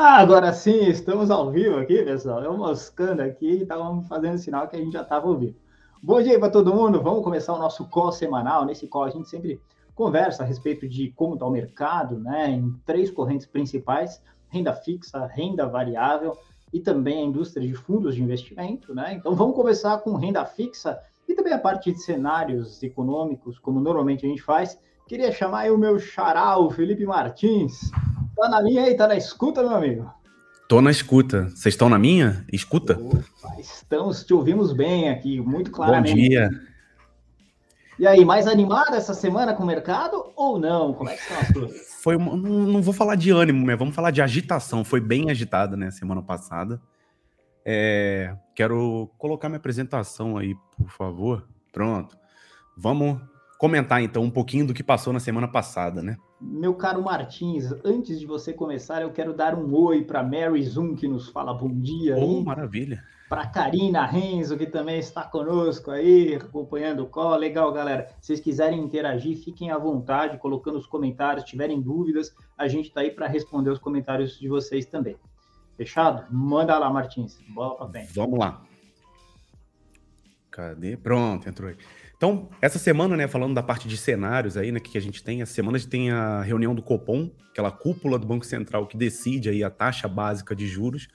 [0.00, 2.40] Ah, agora sim, estamos ao vivo aqui, pessoal.
[2.40, 5.56] Eu moscando aqui e estávamos fazendo sinal que a gente já estava vivo.
[6.00, 7.02] Bom dia para todo mundo.
[7.02, 8.64] Vamos começar o nosso call semanal.
[8.64, 9.60] Nesse call a gente sempre
[9.96, 12.48] conversa a respeito de como está o mercado, né?
[12.48, 16.38] Em três correntes principais: renda fixa, renda variável
[16.72, 19.14] e também a indústria de fundos de investimento, né?
[19.14, 20.96] Então vamos começar com renda fixa
[21.28, 24.78] e também a parte de cenários econômicos, como normalmente a gente faz.
[25.08, 27.90] Queria chamar o meu xará, o Felipe Martins.
[28.38, 30.08] Tá na linha aí, tá na escuta, meu amigo?
[30.68, 31.48] Tô na escuta.
[31.48, 32.44] Vocês estão na minha?
[32.52, 32.96] Escuta?
[32.96, 36.14] Opa, estamos, te ouvimos bem aqui, muito claramente.
[36.14, 36.50] Bom dia.
[37.98, 40.94] E aí, mais animada essa semana com o mercado ou não?
[40.94, 41.88] Como é que estão as coisas?
[42.00, 44.84] Foi uma, não, não, vou falar de ânimo, mas vamos falar de agitação.
[44.84, 46.80] Foi bem agitada, né, semana passada.
[47.64, 51.44] É, quero colocar minha apresentação aí, por favor.
[51.72, 52.16] Pronto.
[52.76, 53.20] Vamos
[53.58, 56.16] comentar então um pouquinho do que passou na semana passada, né?
[56.40, 60.94] Meu caro Martins, antes de você começar, eu quero dar um oi para Mary Zoom,
[60.94, 62.16] que nos fala bom dia.
[62.16, 63.02] Oh, maravilha.
[63.28, 67.36] Para Karina Renzo, que também está conosco aí, acompanhando o call.
[67.36, 68.08] Legal, galera.
[68.20, 71.44] Se vocês quiserem interagir, fiquem à vontade, colocando os comentários.
[71.44, 75.16] Se tiverem dúvidas, a gente está aí para responder os comentários de vocês também.
[75.76, 76.24] Fechado?
[76.30, 77.38] Manda lá, Martins.
[77.48, 78.14] Bola para frente.
[78.14, 78.62] Vamos lá.
[80.50, 80.96] Cadê?
[80.96, 81.76] Pronto, entrou aí.
[82.18, 85.40] Então, essa semana, né, falando da parte de cenários aí, né, que a gente tem,
[85.40, 88.96] essa semana a gente tem a reunião do Copom, aquela cúpula do Banco Central que
[88.96, 91.06] decide aí a taxa básica de juros.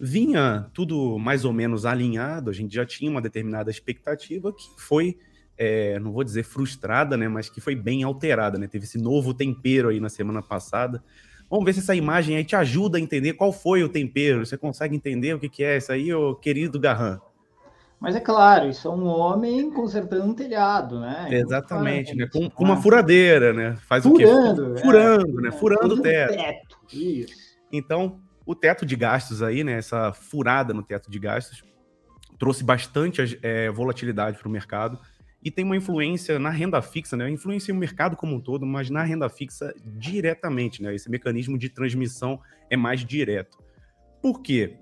[0.00, 5.18] Vinha tudo mais ou menos alinhado, a gente já tinha uma determinada expectativa que foi,
[5.58, 9.34] é, não vou dizer frustrada, né, mas que foi bem alterada, né, teve esse novo
[9.34, 11.02] tempero aí na semana passada.
[11.50, 14.56] Vamos ver se essa imagem aí te ajuda a entender qual foi o tempero, você
[14.56, 17.18] consegue entender o que, que é isso aí, ô querido Garran?
[17.98, 21.28] Mas é claro, isso é um homem consertando um telhado, né?
[21.30, 22.48] Exatamente, então, né?
[22.48, 23.76] Com, com, uma furadeira, né?
[23.86, 24.82] Faz Furando, o quê?
[24.82, 25.52] Furando, é, né?
[25.52, 26.34] Furando o teto.
[26.34, 26.78] teto.
[26.92, 27.34] Isso.
[27.72, 29.72] Então, o teto de gastos aí, né?
[29.72, 31.64] Essa furada no teto de gastos
[32.38, 35.00] trouxe bastante é, volatilidade para o mercado
[35.42, 37.30] e tem uma influência na renda fixa, né?
[37.30, 40.94] Influencia o mercado como um todo, mas na renda fixa diretamente, né?
[40.94, 43.58] Esse mecanismo de transmissão é mais direto.
[44.20, 44.76] Por quê?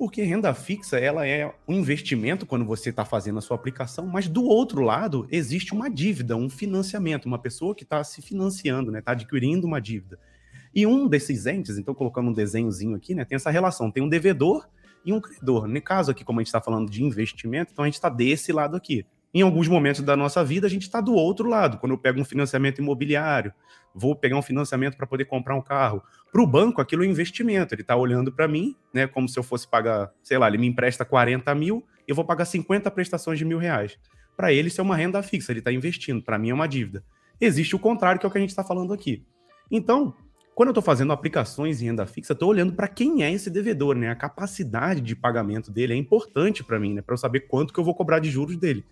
[0.00, 4.26] Porque renda fixa ela é um investimento quando você está fazendo a sua aplicação, mas
[4.26, 9.00] do outro lado existe uma dívida, um financiamento, uma pessoa que está se financiando, né,
[9.00, 10.18] está adquirindo uma dívida.
[10.74, 14.08] E um desses entes, então colocando um desenhozinho aqui, né, tem essa relação, tem um
[14.08, 14.66] devedor
[15.04, 15.68] e um credor.
[15.68, 18.52] No caso aqui, como a gente está falando de investimento, então a gente está desse
[18.52, 19.04] lado aqui.
[19.32, 21.78] Em alguns momentos da nossa vida, a gente está do outro lado.
[21.78, 23.52] Quando eu pego um financiamento imobiliário,
[23.94, 26.02] vou pegar um financiamento para poder comprar um carro.
[26.32, 27.72] Para o banco, aquilo é investimento.
[27.72, 30.66] Ele está olhando para mim, né, como se eu fosse pagar, sei lá, ele me
[30.66, 33.96] empresta 40 mil, eu vou pagar 50 prestações de mil reais.
[34.36, 36.22] Para ele, isso é uma renda fixa, ele está investindo.
[36.22, 37.04] Para mim, é uma dívida.
[37.40, 39.24] Existe o contrário, que é o que a gente está falando aqui.
[39.70, 40.14] Então,
[40.54, 43.94] quando eu estou fazendo aplicações em renda fixa, estou olhando para quem é esse devedor,
[43.94, 44.10] né?
[44.10, 47.02] A capacidade de pagamento dele é importante para mim, né?
[47.02, 48.84] Para eu saber quanto que eu vou cobrar de juros dele.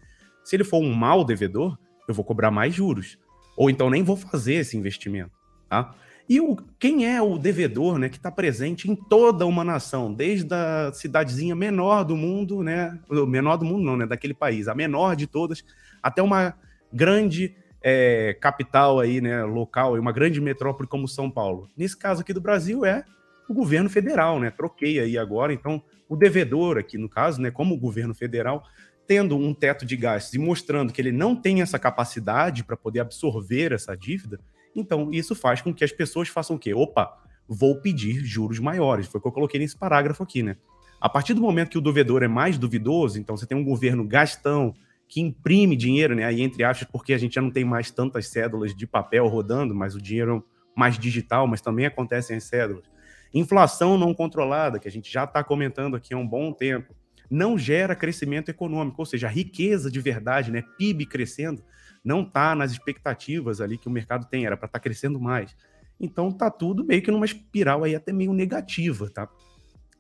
[0.49, 1.77] Se ele for um mau devedor,
[2.09, 3.19] eu vou cobrar mais juros.
[3.55, 5.33] Ou então nem vou fazer esse investimento.
[5.69, 5.95] Tá?
[6.27, 10.49] E o, quem é o devedor né, que está presente em toda uma nação, desde
[10.55, 12.99] a cidadezinha menor do mundo, né?
[13.11, 14.07] Menor do mundo não, né?
[14.07, 15.63] Daquele país, a menor de todas,
[16.03, 16.55] até uma
[16.91, 19.45] grande é, capital aí, né?
[19.45, 21.69] Local, uma grande metrópole como São Paulo.
[21.77, 23.05] Nesse caso aqui do Brasil é
[23.47, 24.51] o governo federal, né?
[24.51, 27.51] Troquei aí agora, então o devedor aqui no caso, né?
[27.51, 28.65] Como o governo federal
[29.09, 33.01] tendo um teto de gastos e mostrando que ele não tem essa capacidade para poder
[33.01, 34.39] absorver essa dívida,
[34.77, 36.75] então isso faz com que as pessoas façam o quê?
[36.75, 39.07] Opa, vou pedir juros maiores.
[39.07, 40.57] Foi o que eu coloquei nesse parágrafo aqui, né?
[41.01, 44.05] A partir do momento que o devedor é mais duvidoso, então você tem um governo
[44.07, 44.75] gastão
[45.09, 46.25] que imprime dinheiro, né?
[46.25, 49.75] Aí, entre aspas, porque a gente já não tem mais tantas cédulas de papel rodando,
[49.75, 52.85] mas o dinheiro é mais digital, mas também acontecem as cédulas.
[53.33, 56.95] Inflação não controlada, que a gente já está comentando aqui há um bom tempo
[57.31, 61.63] não gera crescimento econômico, ou seja, a riqueza de verdade, né, PIB crescendo,
[62.05, 65.55] não está nas expectativas ali que o mercado tem, era para estar tá crescendo mais.
[66.01, 69.29] Então tá tudo meio que numa espiral aí até meio negativa, tá?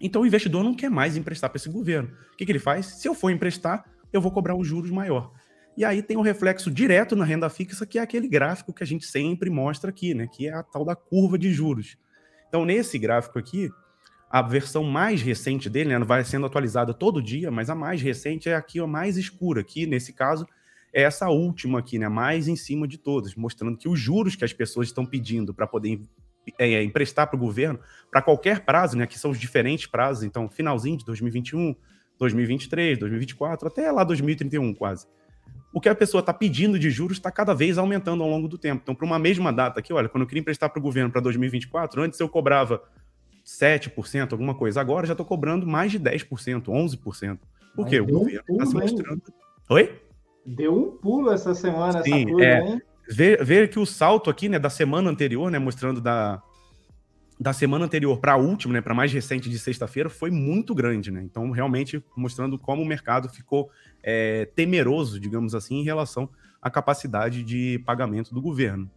[0.00, 2.10] Então o investidor não quer mais emprestar para esse governo.
[2.32, 2.86] O que, que ele faz?
[2.86, 5.32] Se eu for emprestar, eu vou cobrar um juros maior.
[5.76, 8.86] E aí tem um reflexo direto na renda fixa, que é aquele gráfico que a
[8.86, 10.26] gente sempre mostra aqui, né?
[10.26, 11.96] Que é a tal da curva de juros.
[12.48, 13.70] Então, nesse gráfico aqui,
[14.30, 18.48] a versão mais recente dele, né, vai sendo atualizada todo dia, mas a mais recente
[18.48, 20.46] é aqui a mais escura, que nesse caso
[20.92, 24.44] é essa última aqui, né, mais em cima de todas, mostrando que os juros que
[24.44, 26.02] as pessoas estão pedindo para poder
[26.58, 27.78] é, é, emprestar para o governo,
[28.10, 31.74] para qualquer prazo, né, que são os diferentes prazos, então finalzinho de 2021,
[32.18, 35.06] 2023, 2024, até lá 2031 quase.
[35.72, 38.56] O que a pessoa está pedindo de juros está cada vez aumentando ao longo do
[38.56, 38.80] tempo.
[38.82, 41.20] Então, para uma mesma data aqui, olha, quando eu queria emprestar para o governo para
[41.20, 42.82] 2024, antes eu cobrava
[43.48, 44.80] 7%, alguma coisa.
[44.80, 47.38] Agora já estou cobrando mais de 10%, 11%.
[47.74, 48.00] Por quê?
[48.00, 49.22] O governo está se mostrando.
[49.26, 49.34] Hein?
[49.70, 50.02] Oi?
[50.44, 52.82] Deu um pulo essa semana, Sim, essa é, hein?
[53.08, 56.42] Ver, ver que o salto aqui, né, da semana anterior, né, mostrando da,
[57.40, 61.10] da semana anterior para a última, né, para mais recente de sexta-feira, foi muito grande,
[61.10, 61.22] né?
[61.22, 63.70] Então, realmente mostrando como o mercado ficou
[64.02, 66.28] é, temeroso, digamos assim, em relação
[66.60, 68.90] à capacidade de pagamento do governo.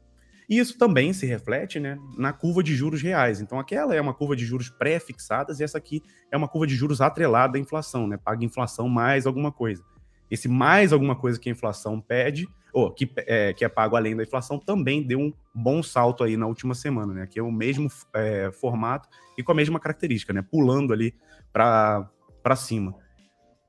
[0.52, 3.40] E isso também se reflete né, na curva de juros reais.
[3.40, 6.76] Então, aquela é uma curva de juros pré-fixadas e essa aqui é uma curva de
[6.76, 8.18] juros atrelada à inflação, né?
[8.18, 9.82] Paga inflação mais alguma coisa.
[10.30, 14.14] Esse mais alguma coisa que a inflação pede ou que é, que é pago além
[14.14, 17.28] da inflação, também deu um bom salto aí na última semana, né?
[17.28, 19.08] Que é o mesmo é, formato
[19.38, 20.42] e com a mesma característica, né?
[20.42, 21.16] Pulando ali
[21.54, 22.94] para cima.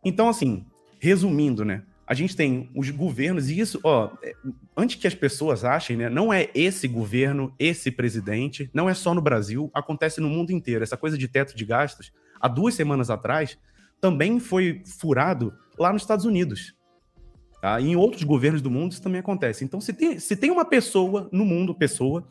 [0.05, 0.67] Então, assim,
[0.99, 1.85] resumindo, né?
[2.13, 4.35] A gente tem os governos, e isso, ó, é,
[4.77, 6.11] antes que as pessoas achem, né?
[6.11, 10.85] Não é esse governo, esse presidente, não é só no Brasil, acontece no mundo inteiro.
[10.85, 13.57] Essa coisa de teto de gastos, há duas semanas atrás,
[13.99, 16.75] também foi furado lá nos Estados Unidos.
[17.63, 17.81] Tá?
[17.81, 19.65] E em outros governos do mundo isso também acontece.
[19.65, 22.29] Então, se tem, se tem uma pessoa no mundo, pessoa,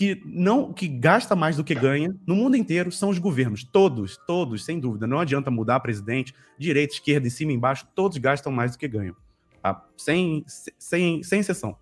[0.00, 3.62] que não que gasta mais do que ganha, no mundo inteiro são os governos.
[3.62, 5.06] Todos, todos, sem dúvida.
[5.06, 9.14] Não adianta mudar presidente, direita, esquerda, em cima, embaixo, todos gastam mais do que ganham.
[9.62, 9.86] Tá?
[9.98, 10.42] Sem,
[10.78, 11.76] sem, sem exceção.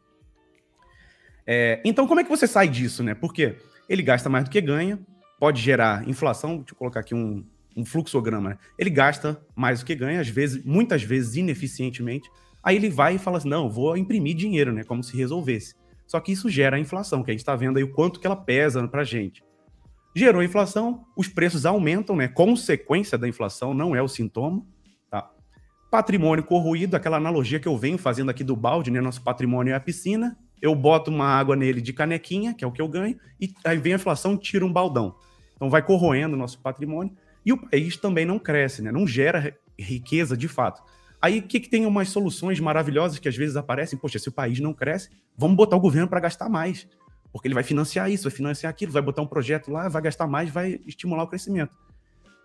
[1.46, 3.14] É, então, como é que você sai disso, né?
[3.14, 3.56] Porque
[3.88, 4.98] ele gasta mais do que ganha,
[5.38, 6.56] pode gerar inflação.
[6.56, 8.50] Deixa eu colocar aqui um, um fluxograma.
[8.50, 8.58] Né?
[8.76, 12.28] Ele gasta mais do que ganha, às vezes, muitas vezes ineficientemente
[12.62, 14.84] Aí ele vai e fala assim: não, vou imprimir dinheiro, né?
[14.84, 15.74] Como se resolvesse.
[16.08, 18.26] Só que isso gera a inflação, que a gente está vendo aí o quanto que
[18.26, 19.44] ela pesa para a gente.
[20.16, 22.26] Gerou a inflação, os preços aumentam, né?
[22.26, 24.64] Consequência da inflação, não é o sintoma.
[25.10, 25.30] Tá?
[25.90, 29.02] Patrimônio corroído, aquela analogia que eu venho fazendo aqui do balde, né?
[29.02, 30.36] Nosso patrimônio é a piscina.
[30.62, 33.78] Eu boto uma água nele de canequinha, que é o que eu ganho, e aí
[33.78, 35.14] vem a inflação, tira um baldão.
[35.54, 37.14] Então vai corroendo o nosso patrimônio.
[37.44, 38.90] E o país também não cresce, né?
[38.90, 40.82] Não gera riqueza de fato.
[41.20, 43.98] Aí o que, que tem umas soluções maravilhosas que às vezes aparecem?
[43.98, 46.86] Poxa, se o país não cresce, vamos botar o governo para gastar mais.
[47.32, 50.26] Porque ele vai financiar isso, vai financiar aquilo, vai botar um projeto lá, vai gastar
[50.26, 51.76] mais, vai estimular o crescimento.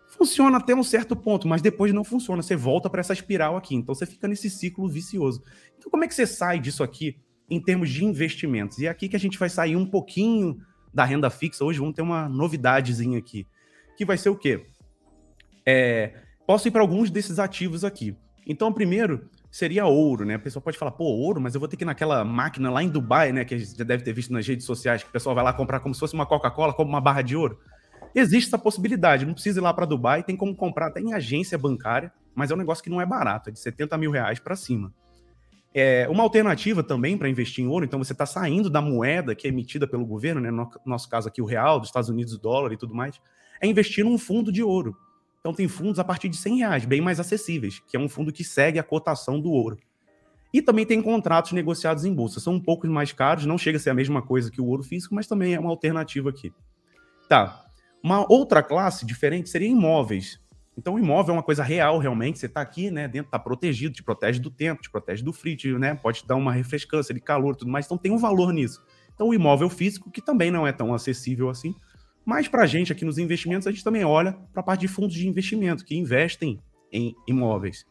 [0.08, 2.42] Funciona até um certo ponto, mas depois não funciona.
[2.42, 3.75] Você volta para essa espiral aqui.
[3.75, 5.44] Então você fica nesse ciclo vicioso.
[5.78, 7.18] Então, como é que você sai disso aqui
[7.50, 8.80] em termos de investimentos?
[8.80, 10.58] E é aqui que a gente vai sair um pouquinho
[10.94, 11.64] da renda fixa.
[11.64, 13.48] Hoje vamos ter uma novidadezinha aqui.
[13.98, 14.66] Que vai ser o quê?
[15.66, 16.14] É,
[16.46, 18.16] posso ir para alguns desses ativos aqui.
[18.48, 20.36] Então, primeiro seria ouro, né?
[20.36, 22.81] A pessoa pode falar, pô, ouro, mas eu vou ter que ir naquela máquina lá
[22.81, 23.45] em Dubai, né?
[23.45, 25.54] Que a gente já deve ter visto nas redes sociais, que o pessoal vai lá
[25.54, 27.60] comprar como se fosse uma Coca-Cola, como uma barra de ouro.
[28.16, 31.57] Existe essa possibilidade, não precisa ir lá para Dubai, tem como comprar até em agência
[31.57, 34.56] bancária, mas é um negócio que não é barato, é de 70 mil reais para
[34.56, 34.94] cima.
[35.74, 39.48] É, uma alternativa também para investir em ouro, então você está saindo da moeda que
[39.48, 40.51] é emitida pelo governo, né?
[40.51, 43.19] No nosso caso aqui, o real, dos Estados Unidos, o dólar e tudo mais,
[43.60, 44.96] é investir num fundo de ouro.
[45.44, 48.31] Então tem fundos a partir de 100 reais, bem mais acessíveis, que é um fundo
[48.31, 49.78] que segue a cotação do ouro.
[50.54, 52.40] E também tem contratos negociados em bolsa.
[52.40, 54.84] São um pouco mais caros, não chega a ser a mesma coisa que o ouro
[54.84, 56.54] físico, mas também é uma alternativa aqui.
[57.28, 57.66] Tá.
[58.01, 60.40] Uma outra classe diferente seria imóveis.
[60.78, 62.39] Então, imóvel é uma coisa real, realmente.
[62.39, 63.10] Você está aqui, né?
[63.10, 65.94] Dentro, está protegido, te protege do tempo, te protege do frio, né?
[65.94, 67.86] Pode te dar uma refrescância de calor tudo mais.
[67.86, 68.81] Então, tem um valor nisso.
[69.13, 71.75] Então, o imóvel físico, que também não é tão acessível assim,
[72.25, 74.88] mas para a gente aqui nos investimentos, a gente também olha para a parte de
[74.88, 76.60] fundos de investimento que investem
[76.92, 77.86] em imóveis.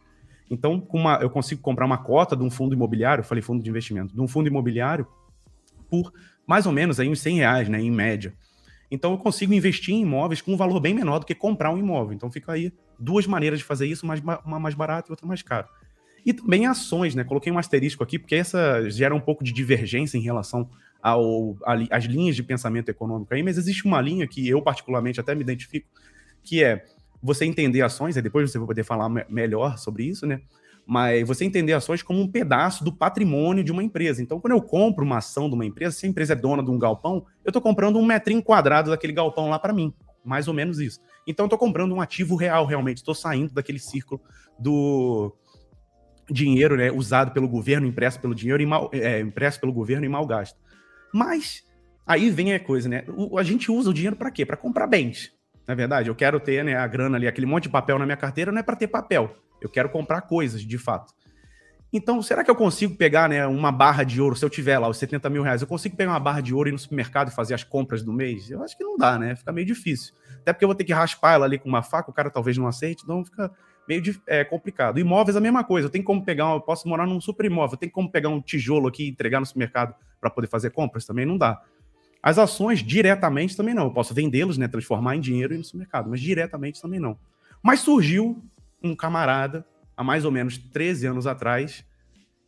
[0.51, 4.15] Então, uma, eu consigo comprar uma cota de um fundo imobiliário, falei fundo de investimento,
[4.15, 5.07] de um fundo imobiliário
[5.89, 6.13] por
[6.47, 8.35] mais ou menos aí uns 100 reais, né, em média.
[8.91, 11.79] Então, eu consigo investir em imóveis com um valor bem menor do que comprar um
[11.79, 12.13] imóvel.
[12.13, 15.67] Então, fica aí duas maneiras de fazer isso, uma mais barata e outra mais cara.
[16.25, 17.25] E também ações, né?
[17.25, 20.69] Coloquei um asterisco aqui, porque essa gera um pouco de divergência em relação
[21.03, 21.57] ao,
[21.91, 25.41] as linhas de pensamento econômico aí, mas existe uma linha que eu particularmente até me
[25.41, 25.89] identifico,
[26.43, 26.85] que é
[27.21, 30.41] você entender ações, e depois você vai poder falar melhor sobre isso, né?
[30.85, 34.21] Mas você entender ações como um pedaço do patrimônio de uma empresa.
[34.21, 36.71] Então, quando eu compro uma ação de uma empresa, se a empresa é dona de
[36.71, 39.95] um galpão, eu estou comprando um metrinho quadrado daquele galpão lá para mim.
[40.25, 41.01] Mais ou menos isso.
[41.25, 42.97] Então, eu estou comprando um ativo real, realmente.
[42.97, 44.21] Estou saindo daquele círculo
[44.59, 45.33] do
[46.29, 50.09] dinheiro né, usado pelo governo, impresso pelo dinheiro e mal, é, impresso pelo governo e
[50.09, 50.59] mal gasto.
[51.13, 51.63] Mas
[52.07, 53.05] aí vem a coisa, né?
[53.09, 54.47] O, a gente usa o dinheiro para quê?
[54.47, 55.33] Para comprar bens.
[55.67, 58.17] Na verdade, eu quero ter né, a grana ali, aquele monte de papel na minha
[58.17, 59.37] carteira, não é para ter papel.
[59.61, 61.13] Eu quero comprar coisas, de fato.
[61.93, 64.89] Então, será que eu consigo pegar né, uma barra de ouro, se eu tiver lá
[64.89, 67.29] os 70 mil reais, eu consigo pegar uma barra de ouro e ir no supermercado
[67.29, 68.51] e fazer as compras do mês?
[68.51, 69.37] Eu acho que não dá, né?
[69.37, 70.15] Fica meio difícil.
[70.41, 72.57] Até porque eu vou ter que raspar ela ali com uma faca, o cara talvez
[72.57, 73.53] não aceite, então fica
[73.87, 74.99] meio é, complicado.
[74.99, 75.87] Imóveis a mesma coisa.
[75.87, 78.41] Eu tenho como pegar, eu posso morar num super imóvel, eu tenho como pegar um
[78.41, 81.05] tijolo aqui e entregar no supermercado para poder fazer compras?
[81.05, 81.61] Também não dá.
[82.23, 83.87] As ações diretamente também não.
[83.87, 87.19] Eu posso vendê-los, né, transformar em dinheiro no mercado, mas diretamente também não.
[87.61, 88.41] Mas surgiu
[88.81, 91.85] um camarada há mais ou menos 13 anos atrás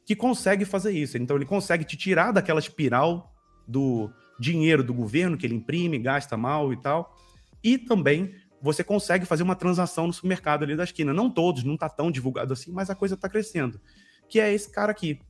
[0.07, 1.19] que consegue fazer isso.
[1.19, 3.35] Então ele consegue te tirar daquela espiral
[3.67, 7.17] do dinheiro do governo que ele imprime, gasta mal e tal.
[7.63, 11.13] E também você consegue fazer uma transação no supermercado ali da esquina.
[11.13, 13.81] Não todos, não está tão divulgado assim, mas a coisa está crescendo.
[14.29, 15.21] Que é esse cara aqui,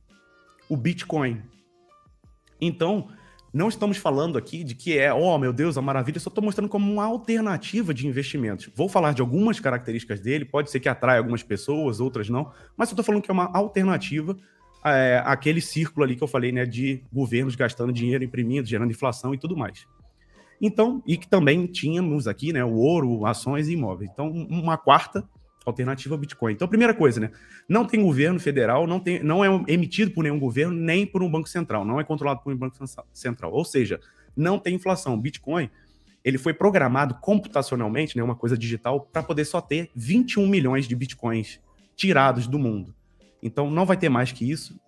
[0.69, 1.41] o Bitcoin.
[2.59, 3.09] Então,
[3.53, 6.67] não estamos falando aqui de que é, oh meu Deus, a maravilha, só estou mostrando
[6.67, 8.69] como uma alternativa de investimentos.
[8.75, 12.89] Vou falar de algumas características dele, pode ser que atraia algumas pessoas, outras não, mas
[12.89, 14.35] eu estou falando que é uma alternativa
[14.83, 19.33] é, àquele círculo ali que eu falei, né, de governos gastando dinheiro, imprimindo, gerando inflação
[19.33, 19.87] e tudo mais.
[20.61, 24.09] Então, e que também tínhamos aqui, né, o ouro, ações e imóveis.
[24.11, 25.27] Então, uma quarta
[25.69, 26.53] alternativa ao Bitcoin.
[26.53, 27.31] Então, primeira coisa, né,
[27.67, 31.29] não tem governo federal, não, tem, não é emitido por nenhum governo, nem por um
[31.29, 32.77] banco central, não é controlado por um banco
[33.13, 33.51] central.
[33.51, 33.99] Ou seja,
[34.35, 35.19] não tem inflação.
[35.19, 35.69] Bitcoin,
[36.23, 40.95] ele foi programado computacionalmente, né, uma coisa digital, para poder só ter 21 milhões de
[40.95, 41.59] Bitcoins
[41.95, 42.93] tirados do mundo.
[43.41, 44.79] Então, não vai ter mais que isso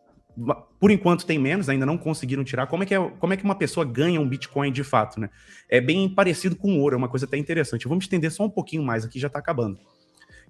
[0.79, 2.67] por enquanto tem menos, ainda não conseguiram tirar.
[2.67, 5.29] Como é que, é, como é que uma pessoa ganha um Bitcoin de fato, né?
[5.67, 7.87] É bem parecido com ouro, é uma coisa até interessante.
[7.87, 9.79] Vamos estender só um pouquinho mais aqui, já está acabando.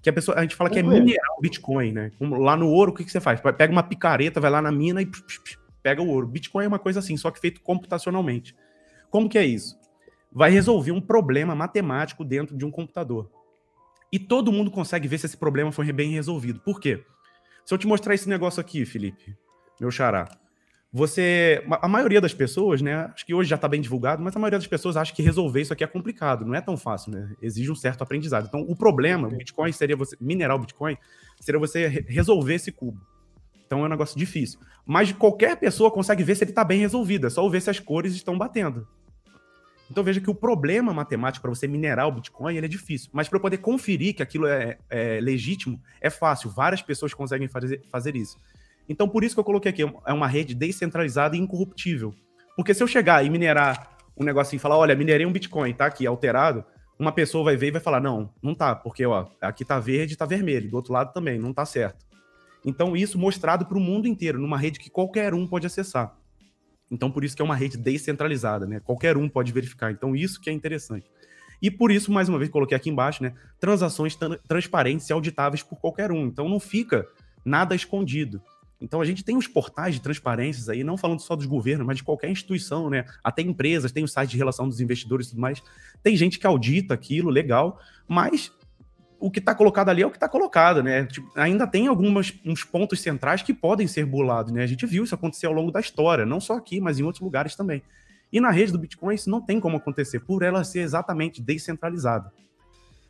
[0.02, 2.12] Que a pessoa, a gente fala que é minerar o Bitcoin, né?
[2.20, 3.42] Lá no ouro, o que, que você faz?
[3.42, 5.10] Pega uma picareta, vai lá na mina e
[5.82, 6.28] pega o ouro.
[6.28, 8.56] Bitcoin é uma coisa assim, só que feito computacionalmente.
[9.10, 9.78] Como que é isso?
[10.32, 13.30] Vai resolver um problema matemático dentro de um computador.
[14.12, 16.60] E todo mundo consegue ver se esse problema foi bem resolvido.
[16.60, 17.04] Por quê?
[17.66, 19.36] Se eu te mostrar esse negócio aqui, Felipe,
[19.80, 20.30] meu xará.
[20.92, 21.64] Você.
[21.70, 23.12] A maioria das pessoas, né?
[23.14, 25.62] Acho que hoje já está bem divulgado, mas a maioria das pessoas acha que resolver
[25.62, 26.46] isso aqui é complicado.
[26.46, 27.36] Não é tão fácil, né?
[27.42, 28.48] Exige um certo aprendizado.
[28.48, 30.16] Então, o problema, o Bitcoin seria você.
[30.20, 30.98] Minerar o Bitcoin
[31.40, 33.02] seria você resolver esse cubo.
[33.68, 34.60] Então é um negócio difícil.
[34.86, 37.28] Mas qualquer pessoa consegue ver se ele está bem resolvido.
[37.28, 38.88] É só ver se as cores estão batendo.
[39.92, 43.10] Então veja que o problema matemático para você minerar o Bitcoin ele é difícil.
[43.14, 46.50] Mas para poder conferir que aquilo é, é, legítimo, é fácil.
[46.50, 48.38] Várias pessoas conseguem fazer, fazer isso.
[48.90, 52.14] Então, por isso que eu coloquei aqui, é uma rede descentralizada e incorruptível.
[52.56, 55.86] Porque se eu chegar e minerar um negocinho e falar, olha, minerei um Bitcoin, tá
[55.86, 56.64] aqui alterado,
[56.98, 60.16] uma pessoa vai ver e vai falar, não, não tá, porque ó, aqui tá verde
[60.16, 62.06] tá vermelho, do outro lado também, não tá certo.
[62.66, 66.18] Então, isso mostrado para o mundo inteiro, numa rede que qualquer um pode acessar.
[66.90, 68.80] Então, por isso que é uma rede descentralizada, né?
[68.80, 69.92] Qualquer um pode verificar.
[69.92, 71.06] Então, isso que é interessante.
[71.62, 73.34] E por isso, mais uma vez, coloquei aqui embaixo, né?
[73.60, 74.18] Transações
[74.48, 76.26] transparentes e auditáveis por qualquer um.
[76.26, 77.08] Então, não fica
[77.46, 78.42] nada escondido.
[78.80, 81.98] Então a gente tem os portais de transparências aí, não falando só dos governos, mas
[81.98, 83.06] de qualquer instituição, né?
[83.24, 85.64] Até empresas, tem o site de relação dos investidores e tudo mais.
[86.04, 88.52] Tem gente que audita aquilo, legal, mas
[89.20, 91.06] o que está colocado ali é o que está colocado, né?
[91.06, 94.64] Tipo, ainda tem alguns uns pontos centrais que podem ser bulados, né?
[94.64, 97.22] A gente viu isso acontecer ao longo da história, não só aqui, mas em outros
[97.22, 97.82] lugares também.
[98.32, 102.32] E na rede do Bitcoin isso não tem como acontecer, por ela ser exatamente descentralizada.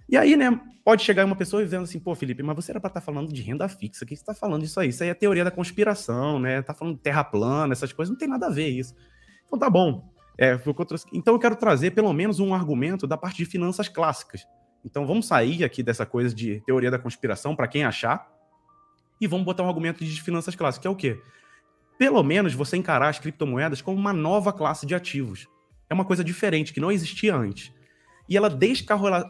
[0.10, 2.88] E aí, né, pode chegar uma pessoa dizendo assim, pô, Felipe, mas você era para
[2.88, 4.88] estar tá falando de renda fixa, o que você está falando disso aí?
[4.88, 6.62] Isso aí é teoria da conspiração, né?
[6.62, 8.96] Tá falando de terra plana, essas coisas, não tem nada a ver isso.
[9.46, 10.10] Então tá bom.
[10.38, 10.58] É.
[11.12, 14.48] Então eu quero trazer pelo menos um argumento da parte de finanças clássicas.
[14.86, 18.26] Então vamos sair aqui dessa coisa de teoria da conspiração, para quem achar,
[19.20, 21.20] e vamos botar um argumento de finanças clássicas, que é o quê?
[21.98, 25.48] Pelo menos você encarar as criptomoedas como uma nova classe de ativos.
[25.90, 27.76] É uma coisa diferente, que não existia antes
[28.27, 28.50] e ela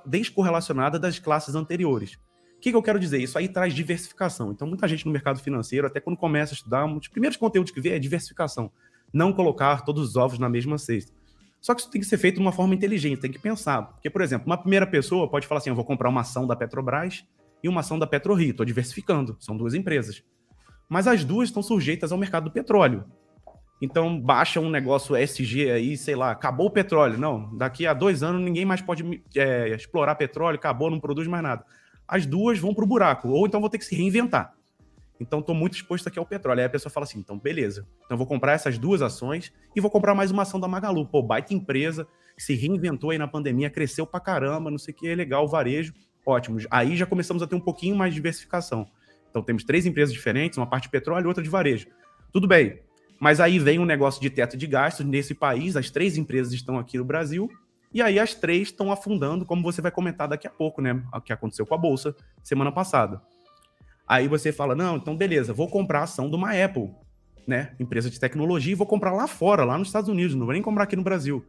[0.05, 2.13] descorrelacionada das classes anteriores.
[2.57, 3.21] O que, que, eu quero dizer?
[3.21, 4.51] Isso aí traz diversificação.
[4.51, 7.71] Então, muita gente no mercado financeiro, até quando começa a estudar, um dos primeiros conteúdos
[7.71, 8.71] que vê é diversificação.
[9.13, 11.13] Não colocar todos os ovos na mesma cesta.
[11.61, 13.83] Só que isso tem que ser feito de uma forma inteligente, tem que pensar.
[13.83, 16.55] Porque, por exemplo, uma primeira pessoa pode falar assim: eu vou comprar uma ação da
[16.55, 17.23] Petrobras
[17.63, 20.23] e uma ação da PetroRio, estou diversificando, são duas empresas.
[20.87, 23.05] Mas as duas estão sujeitas ao mercado do petróleo.
[23.81, 27.17] Então baixa um negócio SG aí, sei lá, acabou o petróleo.
[27.17, 31.43] Não, daqui a dois anos ninguém mais pode é, explorar petróleo, acabou, não produz mais
[31.43, 31.63] nada.
[32.07, 34.53] As duas vão para o buraco, ou então vou ter que se reinventar.
[35.19, 36.59] Então estou muito exposto aqui ao petróleo.
[36.59, 39.91] Aí a pessoa fala assim: então beleza, então vou comprar essas duas ações e vou
[39.91, 41.05] comprar mais uma ação da Magalu.
[41.05, 42.07] Pô, baita empresa,
[42.37, 45.93] se reinventou aí na pandemia, cresceu pra caramba, não sei o que, é legal, varejo,
[46.25, 46.59] ótimo.
[46.71, 48.87] Aí já começamos a ter um pouquinho mais de diversificação.
[49.29, 51.87] Então temos três empresas diferentes, uma parte de petróleo e outra de varejo.
[52.31, 52.79] Tudo bem,
[53.19, 56.77] mas aí vem um negócio de teto de gastos nesse país, as três empresas estão
[56.77, 57.49] aqui no Brasil,
[57.93, 61.01] e aí as três estão afundando, como você vai comentar daqui a pouco, né?
[61.13, 63.21] O que aconteceu com a Bolsa semana passada.
[64.07, 66.91] Aí você fala, não, então beleza, vou comprar a ação de uma Apple,
[67.45, 67.73] né?
[67.79, 70.61] Empresa de tecnologia, e vou comprar lá fora, lá nos Estados Unidos, não vou nem
[70.61, 71.45] comprar aqui no Brasil.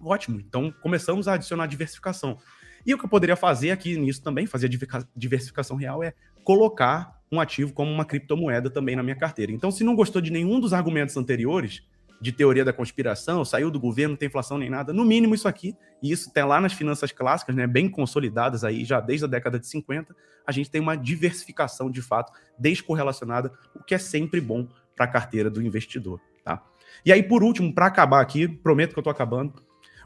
[0.00, 2.38] Ótimo, então começamos a adicionar diversificação.
[2.84, 4.68] E o que eu poderia fazer aqui nisso também, fazer
[5.16, 6.12] diversificação real, é
[6.42, 9.52] colocar um ativo como uma criptomoeda também na minha carteira.
[9.52, 11.82] Então, se não gostou de nenhum dos argumentos anteriores,
[12.20, 14.92] de teoria da conspiração, saiu do governo, não tem inflação nem nada.
[14.92, 18.84] No mínimo isso aqui, e isso tem lá nas finanças clássicas, né, bem consolidadas aí
[18.84, 20.14] já desde a década de 50,
[20.46, 25.08] a gente tem uma diversificação de fato descorrelacionada, o que é sempre bom para a
[25.08, 26.62] carteira do investidor, tá?
[27.04, 29.52] E aí por último, para acabar aqui, prometo que eu estou acabando,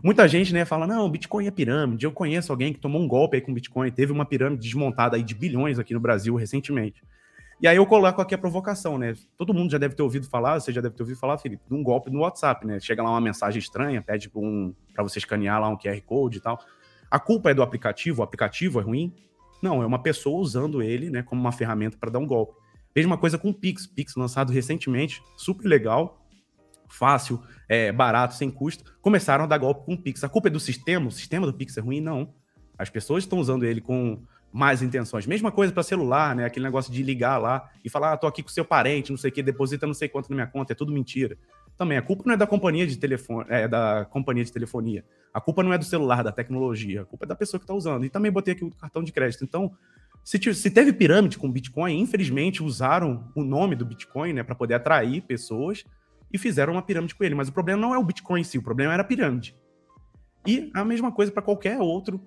[0.02, 2.06] Muita gente, né, fala, não, Bitcoin é pirâmide.
[2.06, 5.24] Eu conheço alguém que tomou um golpe aí com Bitcoin, teve uma pirâmide desmontada aí
[5.24, 7.02] de bilhões aqui no Brasil recentemente.
[7.60, 9.14] E aí eu coloco aqui a provocação, né?
[9.36, 11.74] Todo mundo já deve ter ouvido falar, você já deve ter ouvido falar, Felipe, de
[11.74, 12.78] um golpe no WhatsApp, né?
[12.78, 16.40] Chega lá uma mensagem estranha, pede para um, você escanear lá um QR Code e
[16.40, 16.60] tal.
[17.10, 18.20] A culpa é do aplicativo?
[18.20, 19.12] O aplicativo é ruim?
[19.60, 22.54] Não, é uma pessoa usando ele, né, como uma ferramenta para dar um golpe.
[22.94, 23.88] Mesma coisa com o Pix.
[23.88, 26.24] Pix lançado recentemente, super legal,
[26.88, 30.22] fácil, é, barato, sem custo, começaram a dar golpe com o Pix.
[30.22, 31.08] A culpa é do sistema?
[31.08, 32.00] O sistema do Pix é ruim?
[32.00, 32.32] Não.
[32.78, 35.26] As pessoas estão usando ele com mais intenções.
[35.26, 36.44] Mesma coisa para celular, né?
[36.44, 39.30] Aquele negócio de ligar lá e falar, ah, tô aqui com seu parente, não sei
[39.30, 41.36] o que, deposita não sei quanto na minha conta, é tudo mentira.
[41.76, 45.04] Também, a culpa não é da companhia de telefone, é da companhia de telefonia.
[45.32, 47.02] A culpa não é do celular, da tecnologia.
[47.02, 48.04] A culpa é da pessoa que está usando.
[48.04, 49.44] E também botei aqui o cartão de crédito.
[49.44, 49.70] Então,
[50.24, 54.74] se, se teve pirâmide com Bitcoin, infelizmente usaram o nome do Bitcoin, né, para poder
[54.74, 55.84] atrair pessoas
[56.32, 57.34] e fizeram uma pirâmide com ele.
[57.34, 59.54] Mas o problema não é o Bitcoin em si, o problema era a pirâmide.
[60.46, 62.20] E a mesma coisa para qualquer outro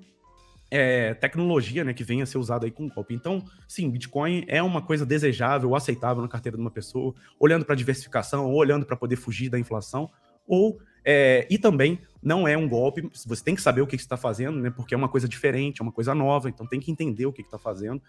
[0.71, 3.13] é, tecnologia né, que venha a ser usada aí com golpe.
[3.13, 7.75] Então, sim, Bitcoin é uma coisa desejável, aceitável na carteira de uma pessoa, olhando para
[7.75, 10.09] diversificação, ou olhando para poder fugir da inflação,
[10.47, 14.03] ou é, e também não é um golpe, você tem que saber o que, que
[14.03, 14.69] está fazendo, né?
[14.69, 17.41] Porque é uma coisa diferente, é uma coisa nova, então tem que entender o que
[17.41, 18.01] está fazendo.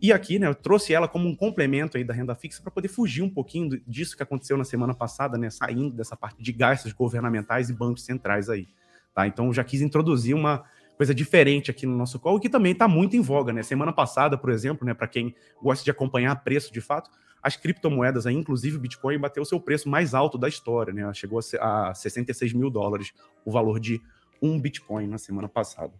[0.00, 2.88] E aqui, né, eu trouxe ela como um complemento aí da renda fixa para poder
[2.88, 5.50] fugir um pouquinho disso que aconteceu na semana passada, né?
[5.50, 8.66] Saindo dessa parte de gastos governamentais e bancos centrais aí.
[9.14, 9.26] Tá?
[9.26, 10.64] Então já quis introduzir uma
[10.98, 13.62] coisa diferente aqui no nosso call, que também está muito em voga, né?
[13.62, 17.08] Semana passada, por exemplo, né, para quem gosta de acompanhar preço de fato,
[17.40, 21.08] as criptomoedas, aí, inclusive o Bitcoin, bateu o seu preço mais alto da história, né?
[21.14, 23.12] Chegou a 66 mil dólares
[23.44, 24.02] o valor de
[24.42, 25.92] um Bitcoin na semana passada.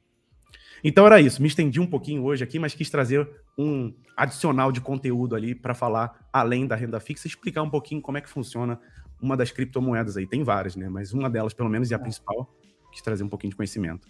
[0.83, 4.81] Então era isso, me estendi um pouquinho hoje aqui, mas quis trazer um adicional de
[4.81, 8.81] conteúdo ali para falar além da renda fixa, explicar um pouquinho como é que funciona
[9.22, 10.27] uma das criptomoedas aí.
[10.27, 10.88] Tem várias, né?
[10.88, 12.53] Mas uma delas, pelo menos, e a principal,
[12.90, 14.09] quis trazer um pouquinho de conhecimento.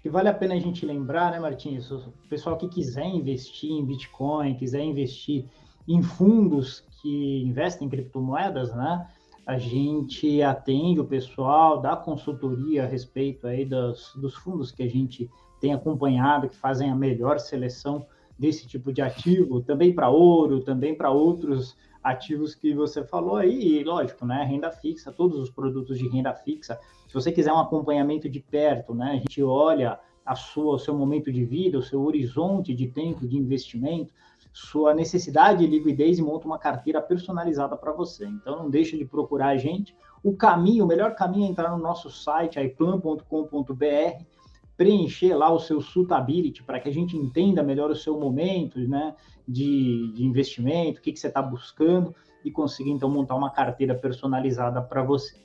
[0.00, 1.90] Acho que vale a pena a gente lembrar, né, Martins?
[1.90, 5.44] O pessoal que quiser investir em Bitcoin, quiser investir
[5.86, 9.06] em fundos que investem em criptomoedas, né?
[9.46, 14.88] A gente atende o pessoal da consultoria a respeito aí dos, dos fundos que a
[14.88, 15.28] gente
[15.60, 18.06] tem acompanhado, que fazem a melhor seleção
[18.38, 23.78] desse tipo de ativo, também para ouro, também para outros ativos que você falou aí,
[23.78, 26.78] e lógico, né, renda fixa, todos os produtos de renda fixa.
[27.06, 30.94] Se você quiser um acompanhamento de perto, né, a gente olha a sua, o seu
[30.94, 34.12] momento de vida, o seu horizonte de tempo de investimento,
[34.52, 38.26] sua necessidade de liquidez e monta uma carteira personalizada para você.
[38.26, 39.96] Então não deixa de procurar a gente.
[40.22, 44.24] O caminho, o melhor caminho é entrar no nosso site iplan.com.br,
[44.80, 49.14] preencher lá o seu suitability para que a gente entenda melhor o seu momento né,
[49.46, 53.94] de, de investimento, o que, que você está buscando e conseguir então montar uma carteira
[53.94, 55.36] personalizada para você.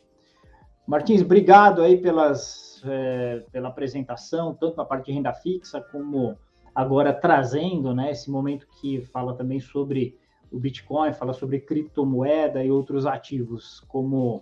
[0.87, 6.37] Martins, obrigado aí pelas, é, pela apresentação, tanto na parte de renda fixa como
[6.73, 10.17] agora trazendo né, esse momento que fala também sobre
[10.49, 14.41] o Bitcoin, fala sobre criptomoeda e outros ativos, como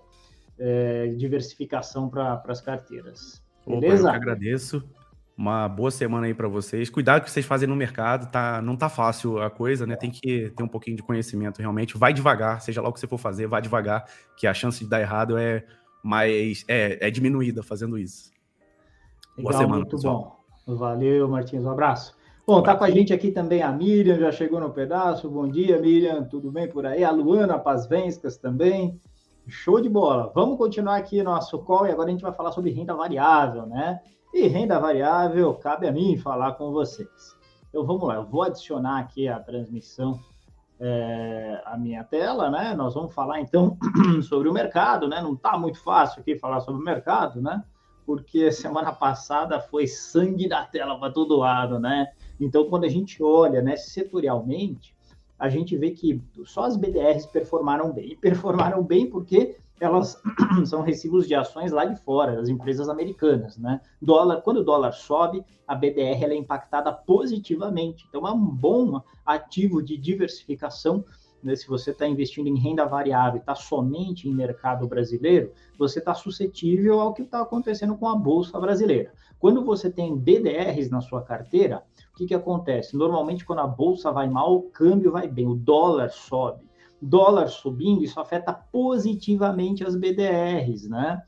[0.60, 3.42] é, diversificação para as carteiras.
[3.67, 4.04] Beleza?
[4.04, 4.84] Opa, eu que agradeço.
[5.36, 6.89] Uma boa semana aí para vocês.
[6.91, 8.62] Cuidado que vocês fazem no mercado, tá?
[8.62, 9.95] Não tá fácil a coisa, né?
[9.95, 11.97] Tem que ter um pouquinho de conhecimento realmente.
[11.97, 14.06] Vai devagar, seja lá o que você for fazer, vai devagar,
[14.38, 15.65] que a chance de dar errado é
[16.04, 18.32] mais é, é diminuída fazendo isso.
[19.36, 20.45] Legal, boa semana, muito pessoal.
[20.65, 20.76] bom.
[20.76, 21.63] Valeu, Martins.
[21.63, 22.15] Um abraço.
[22.45, 25.30] Bom, tá com a gente aqui também a Miriam, já chegou no pedaço.
[25.30, 27.04] Bom dia, Miriam, tudo bem por aí?
[27.04, 28.99] A Luana Pazvenskas também.
[29.47, 30.32] Show de bola.
[30.34, 33.99] Vamos continuar aqui nosso call e agora a gente vai falar sobre renda variável, né?
[34.34, 37.36] E renda variável, cabe a mim falar com vocês.
[37.69, 40.17] Então vamos lá, eu vou adicionar aqui a transmissão
[40.79, 42.73] é, a minha tela, né?
[42.73, 43.77] Nós vamos falar então
[44.23, 45.21] sobre o mercado, né?
[45.21, 47.63] Não tá muito fácil aqui falar sobre o mercado, né?
[48.06, 52.08] Porque semana passada foi sangue da tela para todo lado, né?
[52.39, 54.92] Então, quando a gente olha né, setorialmente,
[55.43, 58.13] a gente vê que só as BDRs performaram bem.
[58.13, 60.17] E performaram bem porque elas
[60.65, 63.82] são recibos de ações lá de fora, das empresas americanas, né?
[64.01, 68.06] Dólar, quando o dólar sobe, a BDR é impactada positivamente.
[68.08, 71.03] Então, é um bom ativo de diversificação.
[71.43, 71.56] Né?
[71.56, 76.13] Se você está investindo em renda variável e está somente em mercado brasileiro, você está
[76.13, 79.12] suscetível ao que está acontecendo com a Bolsa brasileira.
[79.39, 82.95] Quando você tem BDRs na sua carteira, o que, que acontece?
[82.95, 86.63] Normalmente, quando a bolsa vai mal, o câmbio vai bem, o dólar sobe.
[87.01, 91.21] dólar subindo, isso afeta positivamente as BDRs, né?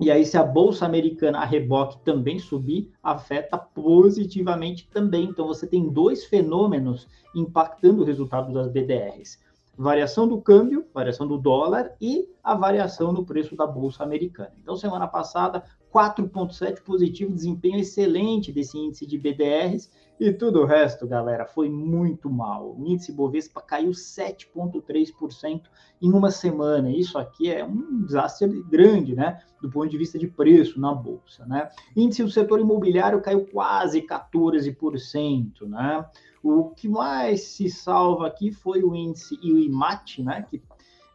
[0.00, 5.24] E aí, se a bolsa americana a reboque também subir, afeta positivamente também.
[5.24, 9.40] Então, você tem dois fenômenos impactando o resultado das BDRs:
[9.76, 14.52] variação do câmbio, variação do dólar e a variação no preço da bolsa americana.
[14.62, 21.06] Então, semana passada, 4,7 positivo, desempenho excelente desse índice de BDRs e tudo o resto,
[21.06, 22.76] galera, foi muito mal.
[22.76, 25.62] O índice Bovespa caiu 7,3%
[26.02, 26.90] em uma semana.
[26.90, 29.40] Isso aqui é um desastre grande, né?
[29.62, 31.70] Do ponto de vista de preço na bolsa, né?
[31.96, 36.04] Índice do setor imobiliário caiu quase 14%, né?
[36.42, 40.44] O que mais se salva aqui foi o índice e o IMAT, né?
[40.50, 40.60] Que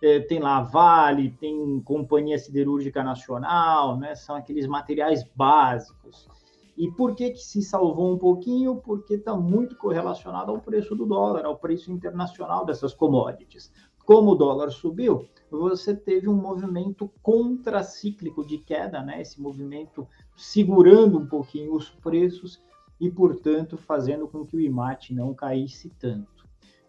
[0.04, 4.14] é, tem lá Vale, tem Companhia Siderúrgica Nacional, né?
[4.16, 6.28] São aqueles materiais básicos.
[6.76, 8.76] E por que, que se salvou um pouquinho?
[8.76, 13.72] Porque está muito correlacionado ao preço do dólar, ao preço internacional dessas commodities.
[14.06, 19.22] Como o dólar subiu, você teve um movimento contracíclico de queda, né?
[19.22, 22.62] Esse movimento segurando um pouquinho os preços
[23.00, 26.33] e, portanto, fazendo com que o IMAT não caísse tanto.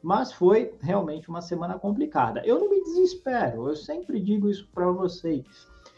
[0.04, 2.42] Mas foi realmente uma semana complicada.
[2.44, 5.44] Eu não me desespero, eu sempre digo isso para vocês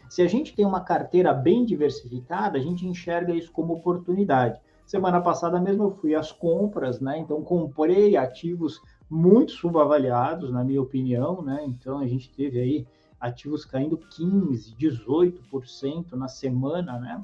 [0.08, 4.60] se a gente tem uma carteira bem diversificada, a gente enxerga isso como oportunidade.
[4.84, 7.18] Semana passada mesmo eu fui às compras, né?
[7.18, 11.64] Então comprei ativos muito subavaliados, na minha opinião, né?
[11.66, 12.86] Então a gente teve aí
[13.20, 17.20] ativos caindo 15, 18% na semana, né?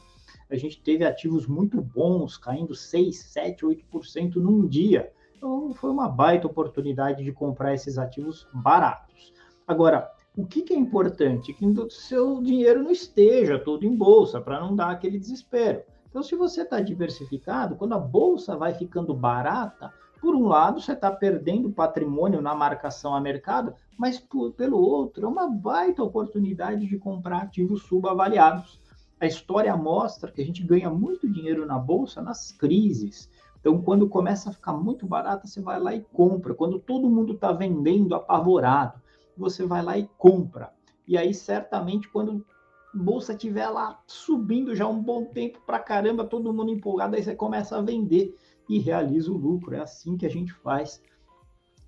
[0.51, 5.13] A gente teve ativos muito bons caindo 6, 7, 8% num dia.
[5.43, 9.35] Então foi uma baita oportunidade de comprar esses ativos baratos.
[9.67, 11.53] Agora, o que, que é importante?
[11.53, 15.83] Que o seu dinheiro não esteja todo em bolsa, para não dar aquele desespero.
[16.09, 20.93] Então, se você está diversificado, quando a bolsa vai ficando barata, por um lado, você
[20.93, 26.87] está perdendo patrimônio na marcação a mercado, mas por, pelo outro, é uma baita oportunidade
[26.87, 28.81] de comprar ativos subavaliados.
[29.19, 33.29] A história mostra que a gente ganha muito dinheiro na bolsa nas crises.
[33.63, 36.53] Então, quando começa a ficar muito barata, você vai lá e compra.
[36.53, 39.01] Quando todo mundo está vendendo apavorado,
[39.37, 40.73] você vai lá e compra.
[41.07, 42.45] E aí, certamente, quando
[42.93, 47.23] a bolsa estiver lá subindo já um bom tempo para caramba, todo mundo empolgado, aí
[47.23, 48.37] você começa a vender
[48.69, 49.77] e realiza o lucro.
[49.77, 51.01] É assim que a gente faz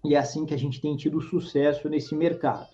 [0.05, 2.69] e é assim que a gente tem tido sucesso nesse mercado.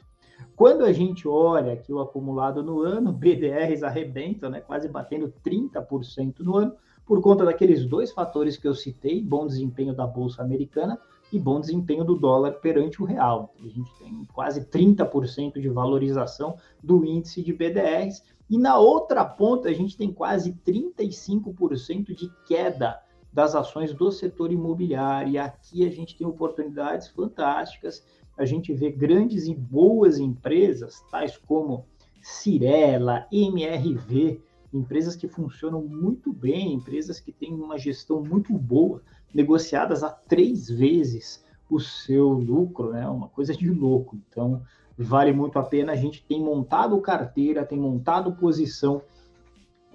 [0.57, 6.41] Quando a gente olha aqui o acumulado no ano, BDRs arrebentam, né, quase batendo 30%
[6.41, 6.77] no ano,
[7.11, 10.97] por conta daqueles dois fatores que eu citei, bom desempenho da bolsa americana
[11.33, 13.53] e bom desempenho do dólar perante o real.
[13.59, 19.69] A gente tem quase 30% de valorização do índice de BDRs, e na outra ponta
[19.69, 23.01] a gente tem quase 35% de queda
[23.33, 25.33] das ações do setor imobiliário.
[25.33, 28.07] E aqui a gente tem oportunidades fantásticas.
[28.39, 31.85] A gente vê grandes e boas empresas, tais como
[32.23, 34.41] Cirela, MRV,
[34.73, 39.03] empresas que funcionam muito bem, empresas que têm uma gestão muito boa
[39.35, 43.07] negociadas a três vezes o seu lucro, né?
[43.09, 44.19] Uma coisa de louco.
[44.29, 44.63] Então,
[44.99, 45.93] vale muito a pena.
[45.93, 49.03] A gente tem montado carteira, tem montado posição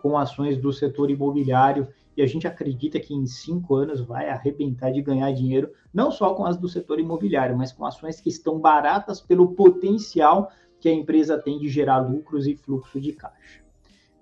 [0.02, 4.92] com ações do setor imobiliário e a gente acredita que em cinco anos vai arrebentar
[4.92, 8.60] de ganhar dinheiro, não só com as do setor imobiliário, mas com ações que estão
[8.60, 13.65] baratas pelo potencial que a empresa tem de gerar lucros e fluxo de caixa.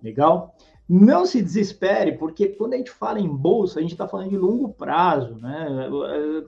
[0.03, 0.53] Legal?
[0.87, 4.37] Não se desespere, porque quando a gente fala em bolsa, a gente está falando de
[4.37, 5.89] longo prazo, né?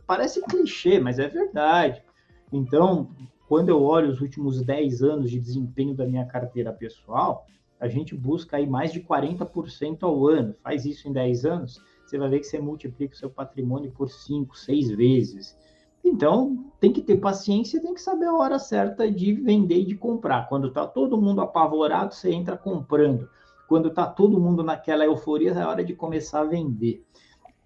[0.06, 2.04] Parece clichê, mas é verdade.
[2.52, 3.10] Então,
[3.48, 7.46] quando eu olho os últimos 10 anos de desempenho da minha carteira pessoal,
[7.80, 10.54] a gente busca aí mais de 40% ao ano.
[10.62, 14.10] Faz isso em 10 anos, você vai ver que você multiplica o seu patrimônio por
[14.10, 15.58] 5, 6 vezes.
[16.04, 19.96] Então, tem que ter paciência, tem que saber a hora certa de vender e de
[19.96, 20.48] comprar.
[20.48, 23.28] Quando está todo mundo apavorado, você entra comprando
[23.67, 27.04] quando está todo mundo naquela euforia, é hora de começar a vender.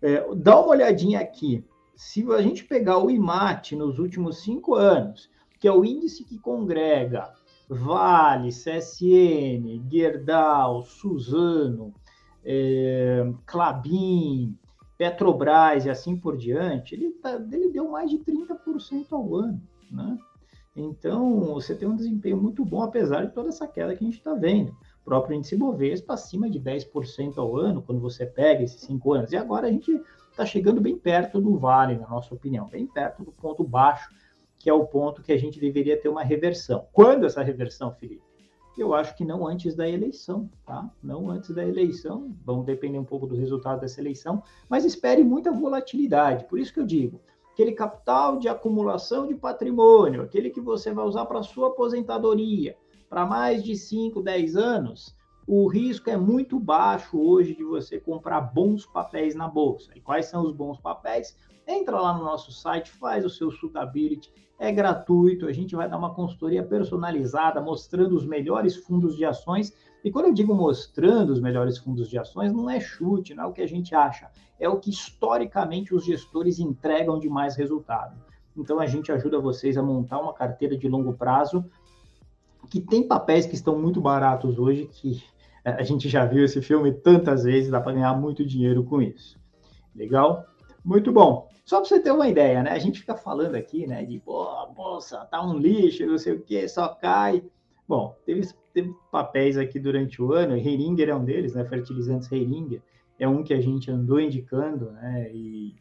[0.02, 1.64] É, dá uma olhadinha aqui.
[1.96, 6.40] Se a gente pegar o IMAT nos últimos cinco anos, que é o índice que
[6.40, 7.34] congrega
[7.70, 11.94] Vale, CSN, Gerdau, Suzano,
[12.44, 14.58] é, Clabin,
[14.98, 20.18] Petrobras e assim por diante, ele, tá, ele deu mais de 30% ao ano, né?
[20.76, 24.18] Então, você tem um desempenho muito bom, apesar de toda essa queda que a gente
[24.18, 29.14] está vendo próprio índice Bovespa acima de 10% ao ano, quando você pega esses cinco
[29.14, 29.32] anos.
[29.32, 29.92] E agora a gente
[30.32, 34.10] está chegando bem perto do vale, na nossa opinião, bem perto do ponto baixo,
[34.58, 36.88] que é o ponto que a gente deveria ter uma reversão.
[36.92, 38.22] Quando essa reversão, Felipe?
[38.78, 40.90] Eu acho que não antes da eleição, tá?
[41.04, 45.52] Não antes da eleição, vamos depender um pouco do resultado dessa eleição, mas espere muita
[45.52, 46.46] volatilidade.
[46.46, 47.20] Por isso que eu digo,
[47.52, 52.78] aquele capital de acumulação de patrimônio, aquele que você vai usar para sua aposentadoria,
[53.10, 55.16] para mais de 5, 10 anos,
[55.48, 59.92] o risco é muito baixo hoje de você comprar bons papéis na bolsa.
[59.96, 61.36] E quais são os bons papéis?
[61.68, 65.98] Entra lá no nosso site, faz o seu suitability, é gratuito, a gente vai dar
[65.98, 69.74] uma consultoria personalizada, mostrando os melhores fundos de ações.
[70.04, 73.48] E quando eu digo mostrando os melhores fundos de ações, não é chute, não é
[73.48, 78.16] o que a gente acha, é o que historicamente os gestores entregam de mais resultado.
[78.56, 81.66] Então a gente ajuda vocês a montar uma carteira de longo prazo
[82.70, 85.22] que tem papéis que estão muito baratos hoje que
[85.64, 89.38] a gente já viu esse filme tantas vezes, dá para ganhar muito dinheiro com isso.
[89.96, 90.46] Legal?
[90.84, 91.50] Muito bom.
[91.66, 92.72] Só para você ter uma ideia, né?
[92.72, 94.04] A gente fica falando aqui, né?
[94.04, 97.44] De, pô, moça, tá um lixo, não sei o que, só cai.
[97.88, 101.66] Bom, teve, teve papéis aqui durante o ano, Heringer é um deles, né?
[101.66, 102.82] Fertilizantes Heringer
[103.20, 105.30] é um que a gente andou indicando, né?
[105.34, 105.76] E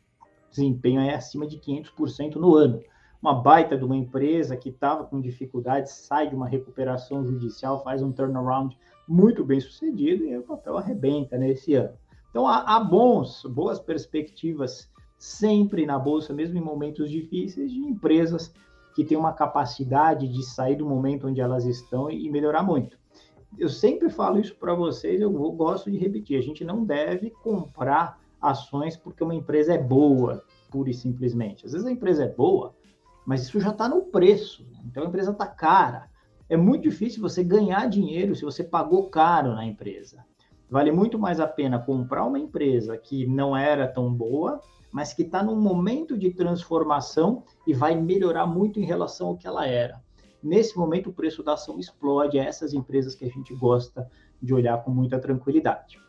[0.51, 2.81] desempenho é acima de 500% no ano.
[3.20, 8.00] Uma baita de uma empresa que estava com dificuldades, sai de uma recuperação judicial, faz
[8.00, 8.76] um turnaround
[9.09, 11.94] muito bem sucedido e o papel arrebenta nesse ano.
[12.31, 18.54] Então há, há bons, boas perspectivas sempre na bolsa, mesmo em momentos difíceis, de empresas
[18.94, 22.96] que têm uma capacidade de sair do momento onde elas estão e melhorar muito.
[23.57, 28.20] Eu sempre falo isso para vocês, eu gosto de repetir: a gente não deve comprar
[28.40, 31.66] ações porque uma empresa é boa, pura e simplesmente.
[31.66, 32.74] Às vezes a empresa é boa,
[33.29, 36.09] mas isso já está no preço, então a empresa está cara
[36.49, 40.25] é muito difícil você ganhar dinheiro se você pagou caro na empresa.
[40.71, 44.61] Vale muito mais a pena comprar uma empresa que não era tão boa,
[44.91, 49.47] mas que está num momento de transformação e vai melhorar muito em relação ao que
[49.47, 50.03] ela era.
[50.43, 52.38] Nesse momento, o preço da ação explode.
[52.38, 54.09] É essas empresas que a gente gosta
[54.41, 56.01] de olhar com muita tranquilidade.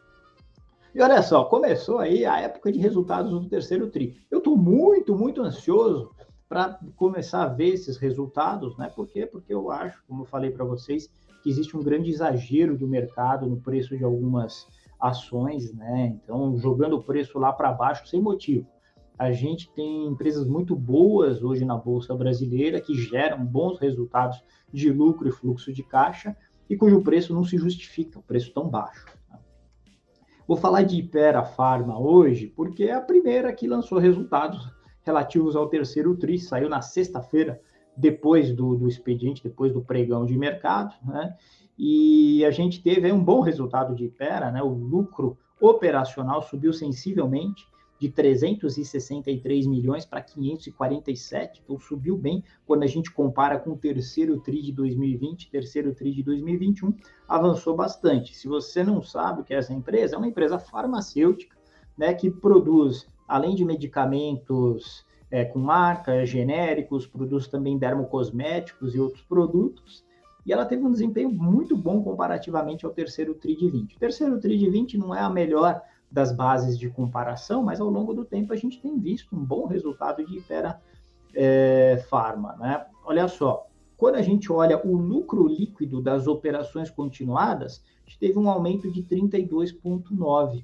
[0.93, 4.17] E olha só, começou aí a época de resultados do terceiro TRI.
[4.29, 6.11] Eu estou muito, muito ansioso
[6.49, 8.91] para começar a ver esses resultados, né?
[8.93, 9.27] Por quê?
[9.27, 11.07] Porque eu acho, como eu falei para vocês,
[11.43, 14.67] que existe um grande exagero do mercado no preço de algumas
[14.99, 16.17] ações, né?
[16.21, 18.67] Então, jogando o preço lá para baixo sem motivo.
[19.17, 24.41] A gente tem empresas muito boas hoje na bolsa brasileira que geram bons resultados
[24.73, 26.35] de lucro e fluxo de caixa
[26.69, 29.05] e cujo preço não se justifica, o preço tão baixo.
[29.29, 29.37] Né?
[30.47, 35.67] Vou falar de Ipera Pharma hoje porque é a primeira que lançou resultados relativos ao
[35.67, 37.61] terceiro TRI, saiu na sexta-feira,
[37.95, 41.35] depois do, do expediente, depois do pregão de mercado, né?
[41.77, 44.61] E a gente teve um bom resultado de Ipera, né?
[44.61, 47.67] O lucro operacional subiu sensivelmente
[47.99, 54.39] de 363 milhões para 547, então subiu bem quando a gente compara com o terceiro
[54.39, 56.93] TRI de 2020, terceiro TRI de 2021,
[57.27, 58.35] avançou bastante.
[58.35, 61.57] Se você não sabe o que é essa empresa, é uma empresa farmacêutica,
[61.97, 69.21] né, que produz além de medicamentos é, com marca, genéricos, produtos também dermocosméticos e outros
[69.21, 70.03] produtos.
[70.45, 73.95] E ela teve um desempenho muito bom comparativamente ao terceiro TRI de 20.
[73.95, 75.79] O terceiro TRI de 20 não é a melhor
[76.11, 79.67] das bases de comparação, mas ao longo do tempo a gente tem visto um bom
[79.67, 80.81] resultado de Ipera
[81.35, 82.55] é, Pharma.
[82.57, 82.83] Né?
[83.05, 88.39] Olha só, quando a gente olha o lucro líquido das operações continuadas, a gente teve
[88.39, 90.63] um aumento de 32,9%.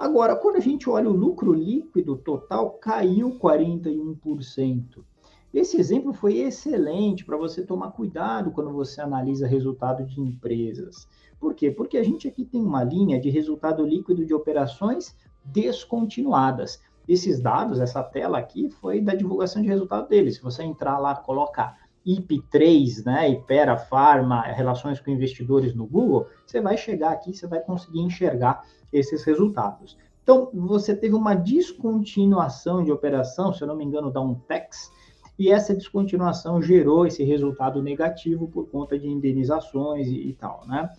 [0.00, 5.04] Agora, quando a gente olha o lucro líquido total, caiu 41%.
[5.52, 11.06] Esse exemplo foi excelente para você tomar cuidado quando você analisa resultado de empresas.
[11.38, 11.70] Por quê?
[11.70, 16.80] Porque a gente aqui tem uma linha de resultado líquido de operações descontinuadas.
[17.06, 20.36] Esses dados, essa tela aqui, foi da divulgação de resultado deles.
[20.36, 21.76] Se você entrar lá, colocar
[22.16, 27.60] IP3, né, Ipera Pharma, relações com investidores no Google, você vai chegar aqui, você vai
[27.60, 29.96] conseguir enxergar esses resultados.
[30.22, 34.90] Então, você teve uma descontinuação de operação, se eu não me engano, da Untex,
[35.38, 40.90] e essa descontinuação gerou esse resultado negativo por conta de indenizações e, e tal, né?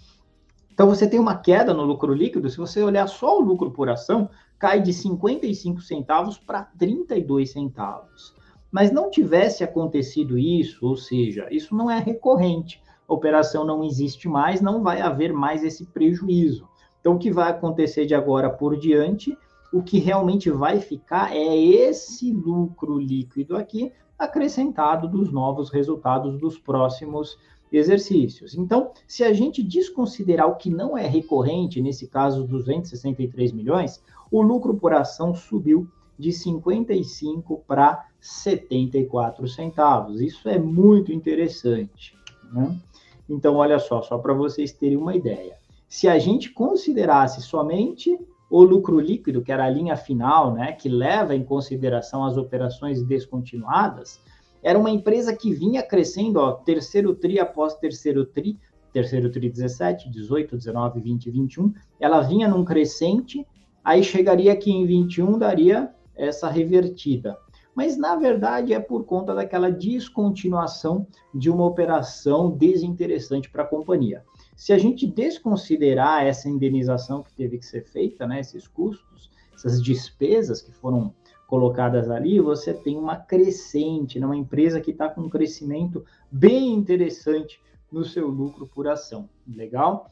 [0.74, 3.88] Então, você tem uma queda no lucro líquido, se você olhar só o lucro por
[3.89, 8.34] ação, cai de 55 centavos para 32 centavos.
[8.71, 14.29] Mas não tivesse acontecido isso, ou seja, isso não é recorrente, a operação não existe
[14.29, 16.67] mais, não vai haver mais esse prejuízo.
[17.01, 19.38] Então, o que vai acontecer de agora por diante?
[19.73, 26.57] O que realmente vai ficar é esse lucro líquido aqui, acrescentado dos novos resultados dos
[26.57, 27.38] próximos
[27.71, 28.55] exercícios.
[28.55, 34.41] Então, se a gente desconsiderar o que não é recorrente, nesse caso 263 milhões, o
[34.41, 35.88] lucro por ação subiu
[36.21, 40.21] de 55 para 74 centavos.
[40.21, 42.15] Isso é muito interessante.
[42.53, 42.79] Né?
[43.27, 45.60] Então, olha só, só para vocês terem uma ideia
[45.91, 48.17] se a gente considerasse somente
[48.49, 53.03] o lucro líquido, que era a linha final, né, que leva em consideração as operações
[53.03, 54.21] descontinuadas,
[54.63, 58.57] era uma empresa que vinha crescendo, ó, terceiro tri após terceiro tri,
[58.93, 63.45] terceiro tri 17, 18, 19, 20, 21, ela vinha num crescente,
[63.84, 67.38] aí chegaria aqui em 21, daria essa revertida.
[67.74, 74.24] Mas, na verdade, é por conta daquela descontinuação de uma operação desinteressante para a companhia.
[74.56, 79.82] Se a gente desconsiderar essa indenização que teve que ser feita, né, esses custos, essas
[79.82, 81.13] despesas que foram
[81.47, 86.74] colocadas ali, você tem uma crescente, né, uma empresa que está com um crescimento bem
[86.74, 89.30] interessante no seu lucro por ação.
[89.47, 90.12] Legal?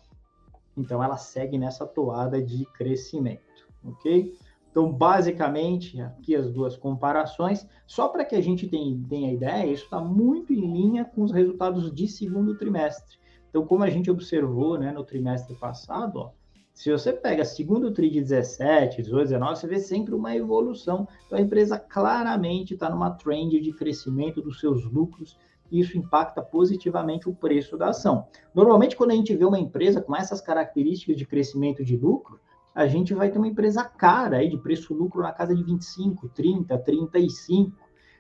[0.76, 4.34] Então, ela segue nessa toada de crescimento, ok?
[4.71, 9.99] Então, basicamente, aqui as duas comparações, só para que a gente tenha, ideia, isso está
[9.99, 13.17] muito em linha com os resultados de segundo trimestre.
[13.49, 16.32] Então, como a gente observou né, no trimestre passado, ó,
[16.79, 21.08] se você pega segundo TRI de 17, 18, 19, você vê sempre uma evolução.
[21.25, 25.38] Então, a empresa claramente está numa trend de crescimento dos seus lucros
[25.69, 28.27] e isso impacta positivamente o preço da ação.
[28.55, 32.39] Normalmente, quando a gente vê uma empresa com essas características de crescimento de lucro,
[32.73, 36.77] a gente vai ter uma empresa cara aí de preço-lucro na casa de 25, 30,
[36.77, 37.75] 35.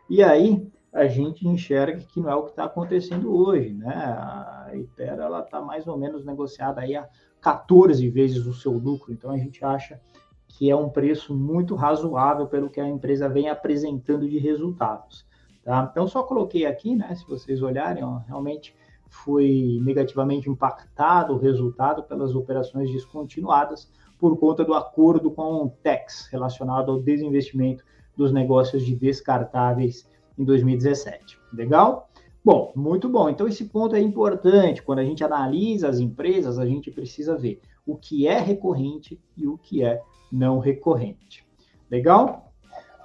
[0.09, 3.93] E aí, a gente enxerga que não é o que está acontecendo hoje, né?
[3.93, 7.07] A Ipera ela está mais ou menos negociada aí a
[7.39, 10.01] 14 vezes o seu lucro, então a gente acha
[10.47, 15.25] que é um preço muito razoável pelo que a empresa vem apresentando de resultados,
[15.63, 15.87] tá?
[15.89, 17.13] Então só coloquei aqui, né?
[17.15, 18.75] Se vocês olharem, ó, realmente
[19.07, 26.27] foi negativamente impactado o resultado pelas operações descontinuadas por conta do acordo com o TEX
[26.31, 27.83] relacionado ao desinvestimento
[28.15, 31.39] dos negócios de descartáveis em 2017.
[31.53, 32.09] Legal?
[32.43, 33.29] Bom, muito bom.
[33.29, 34.81] Então, esse ponto é importante.
[34.81, 39.47] Quando a gente analisa as empresas, a gente precisa ver o que é recorrente e
[39.47, 40.01] o que é
[40.31, 41.45] não recorrente.
[41.89, 42.51] Legal?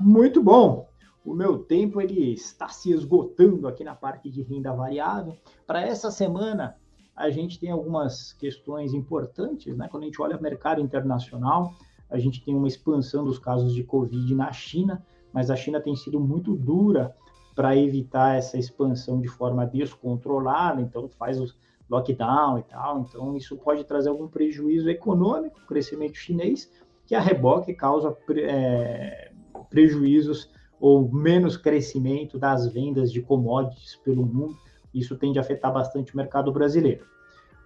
[0.00, 0.88] Muito bom.
[1.24, 5.34] O meu tempo ele está se esgotando aqui na parte de renda variável.
[5.66, 6.76] Para essa semana,
[7.16, 9.88] a gente tem algumas questões importantes, né?
[9.88, 11.74] Quando a gente olha o mercado internacional,
[12.10, 15.94] a gente tem uma expansão dos casos de Covid na China, mas a China tem
[15.96, 17.14] sido muito dura
[17.54, 21.46] para evitar essa expansão de forma descontrolada, então faz o
[21.88, 26.70] lockdown e tal, então isso pode trazer algum prejuízo econômico, crescimento chinês,
[27.06, 29.30] que a reboque causa é,
[29.70, 30.50] prejuízos
[30.80, 34.56] ou menos crescimento das vendas de commodities pelo mundo,
[34.94, 37.04] isso tende a afetar bastante o mercado brasileiro.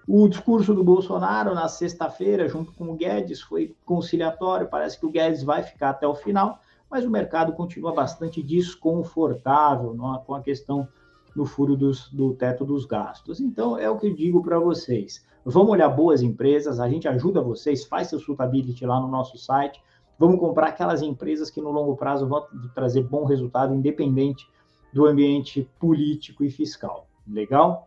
[0.07, 5.11] O discurso do Bolsonaro na sexta-feira, junto com o Guedes, foi conciliatório, parece que o
[5.11, 6.61] Guedes vai ficar até o final,
[6.91, 10.89] mas o mercado continua bastante desconfortável não, com a questão
[11.37, 13.39] no furo dos, do teto dos gastos.
[13.39, 15.25] Então, é o que eu digo para vocês.
[15.45, 19.83] Vamos olhar boas empresas, a gente ajuda vocês, faz seu suitability lá no nosso site.
[20.19, 24.49] Vamos comprar aquelas empresas que no longo prazo vão trazer bom resultado, independente
[24.93, 27.08] do ambiente político e fiscal.
[27.29, 27.87] Legal?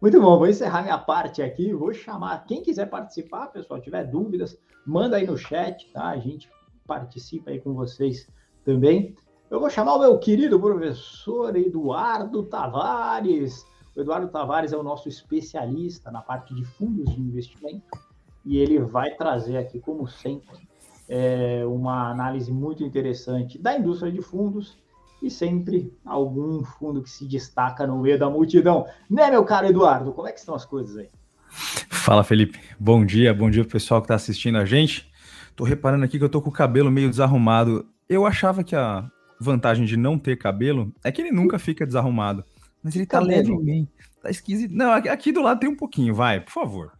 [0.00, 1.72] Muito bom, vou encerrar minha parte aqui.
[1.72, 6.08] Vou chamar quem quiser participar, pessoal, tiver dúvidas, manda aí no chat, tá?
[6.08, 6.48] A gente
[6.86, 8.28] participa aí com vocês
[8.64, 9.14] também.
[9.50, 13.66] Eu vou chamar o meu querido professor Eduardo Tavares.
[13.96, 17.98] O Eduardo Tavares é o nosso especialista na parte de fundos de investimento
[18.44, 20.68] e ele vai trazer aqui, como sempre,
[21.08, 24.78] é, uma análise muito interessante da indústria de fundos
[25.22, 28.86] e sempre algum fundo que se destaca no meio da multidão.
[29.10, 30.12] Né, meu caro Eduardo?
[30.12, 31.08] Como é que estão as coisas aí?
[31.50, 32.60] Fala, Felipe.
[32.78, 35.10] Bom dia, bom dia pro pessoal que está assistindo a gente.
[35.56, 37.86] Tô reparando aqui que eu tô com o cabelo meio desarrumado.
[38.08, 42.44] Eu achava que a vantagem de não ter cabelo é que ele nunca fica desarrumado.
[42.82, 43.90] Mas ele tá levemente.
[44.22, 44.74] Tá esquisito.
[44.74, 46.92] Não, aqui, aqui, do lado tem um pouquinho, vai, por favor.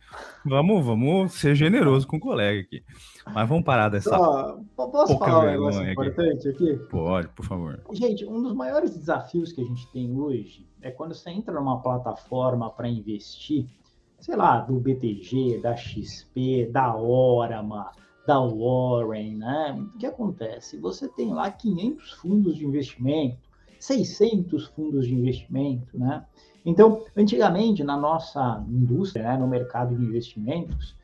[0.44, 2.82] Vamos, vamos ser generoso com o colega aqui.
[3.32, 4.10] Mas vamos parar dessa.
[4.10, 6.70] Só, posso falar um negócio importante aqui?
[6.72, 6.88] aqui?
[6.88, 7.80] Pode, por favor.
[7.92, 11.82] Gente, um dos maiores desafios que a gente tem hoje é quando você entra numa
[11.82, 13.66] plataforma para investir,
[14.20, 17.90] sei lá, do BTG, da XP, da Orama,
[18.26, 19.76] da Warren, né?
[19.94, 20.78] O que acontece?
[20.78, 23.48] Você tem lá 500 fundos de investimento,
[23.80, 26.24] 600 fundos de investimento, né?
[26.64, 30.96] Então, antigamente, na nossa indústria, né, no mercado de investimentos,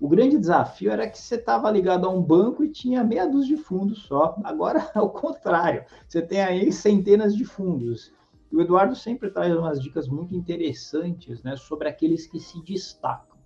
[0.00, 3.56] o grande desafio era que você estava ligado a um banco e tinha meia dúzia
[3.56, 4.36] de fundos só.
[4.44, 8.12] Agora, ao contrário, você tem aí centenas de fundos.
[8.52, 13.36] O Eduardo sempre traz umas dicas muito interessantes né, sobre aqueles que se destacam.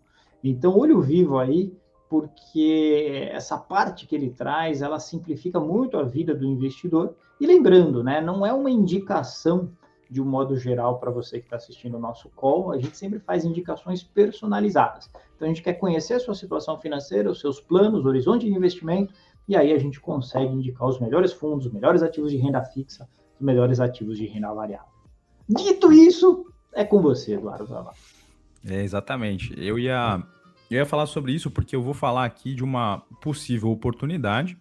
[0.45, 1.75] Então, olho vivo aí
[2.09, 7.15] porque essa parte que ele traz, ela simplifica muito a vida do investidor.
[7.41, 9.71] E lembrando, né, não é uma indicação
[10.13, 13.19] de um modo geral, para você que está assistindo o nosso call, a gente sempre
[13.19, 15.09] faz indicações personalizadas.
[15.35, 19.15] Então, a gente quer conhecer a sua situação financeira, os seus planos, horizonte de investimento,
[19.49, 23.09] e aí a gente consegue indicar os melhores fundos, os melhores ativos de renda fixa,
[23.35, 24.93] os melhores ativos de renda variável.
[25.49, 26.45] Dito isso,
[26.75, 27.95] é com você, Eduardo Zavala.
[28.69, 29.55] É, exatamente.
[29.57, 30.23] Eu ia,
[30.71, 34.59] eu ia falar sobre isso porque eu vou falar aqui de uma possível oportunidade,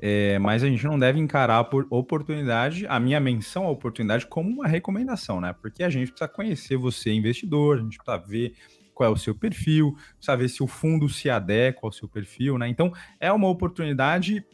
[0.00, 4.48] é, mas a gente não deve encarar a oportunidade, a minha menção à oportunidade, como
[4.48, 5.52] uma recomendação, né?
[5.60, 8.54] Porque a gente precisa conhecer você, investidor, a gente precisa ver
[8.94, 12.58] qual é o seu perfil, precisa ver se o fundo se adequa ao seu perfil,
[12.58, 12.68] né?
[12.68, 14.44] Então, é uma oportunidade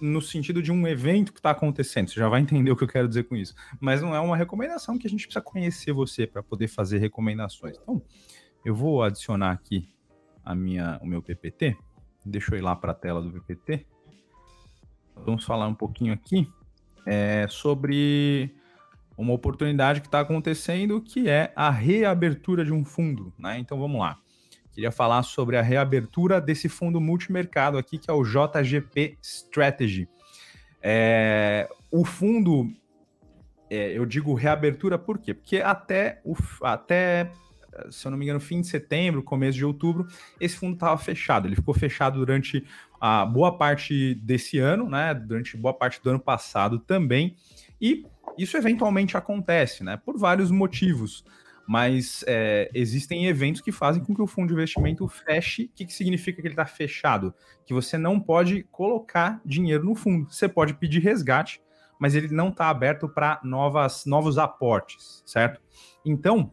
[0.00, 2.08] no sentido de um evento que está acontecendo.
[2.08, 3.54] Você já vai entender o que eu quero dizer com isso.
[3.78, 7.76] Mas não é uma recomendação que a gente precisa conhecer você para poder fazer recomendações.
[7.82, 8.02] Então,
[8.64, 9.86] eu vou adicionar aqui
[10.42, 11.76] a minha, o meu PPT.
[12.24, 13.86] Deixa eu ir lá para a tela do PPT.
[15.16, 16.48] Vamos falar um pouquinho aqui
[17.06, 18.54] é, sobre
[19.16, 23.32] uma oportunidade que está acontecendo, que é a reabertura de um fundo.
[23.38, 23.58] Né?
[23.58, 24.18] Então vamos lá.
[24.72, 30.08] Queria falar sobre a reabertura desse fundo multimercado aqui, que é o JGP Strategy.
[30.82, 32.72] É, o fundo,
[33.70, 35.32] é, eu digo reabertura por quê?
[35.32, 37.30] Porque até, o, até,
[37.88, 40.08] se eu não me engano, fim de setembro, começo de outubro,
[40.40, 41.46] esse fundo estava fechado.
[41.46, 42.66] Ele ficou fechado durante
[43.06, 45.12] a boa parte desse ano, né?
[45.12, 47.36] Durante boa parte do ano passado também.
[47.78, 48.06] E
[48.38, 49.98] isso eventualmente acontece, né?
[49.98, 51.22] Por vários motivos
[51.66, 55.64] mas é, existem eventos que fazem com que o fundo de investimento feche.
[55.64, 57.32] O que, que significa que ele está fechado?
[57.64, 60.30] Que você não pode colocar dinheiro no fundo.
[60.30, 61.62] Você pode pedir resgate,
[61.98, 65.58] mas ele não está aberto para novos aportes, certo?
[66.04, 66.52] Então,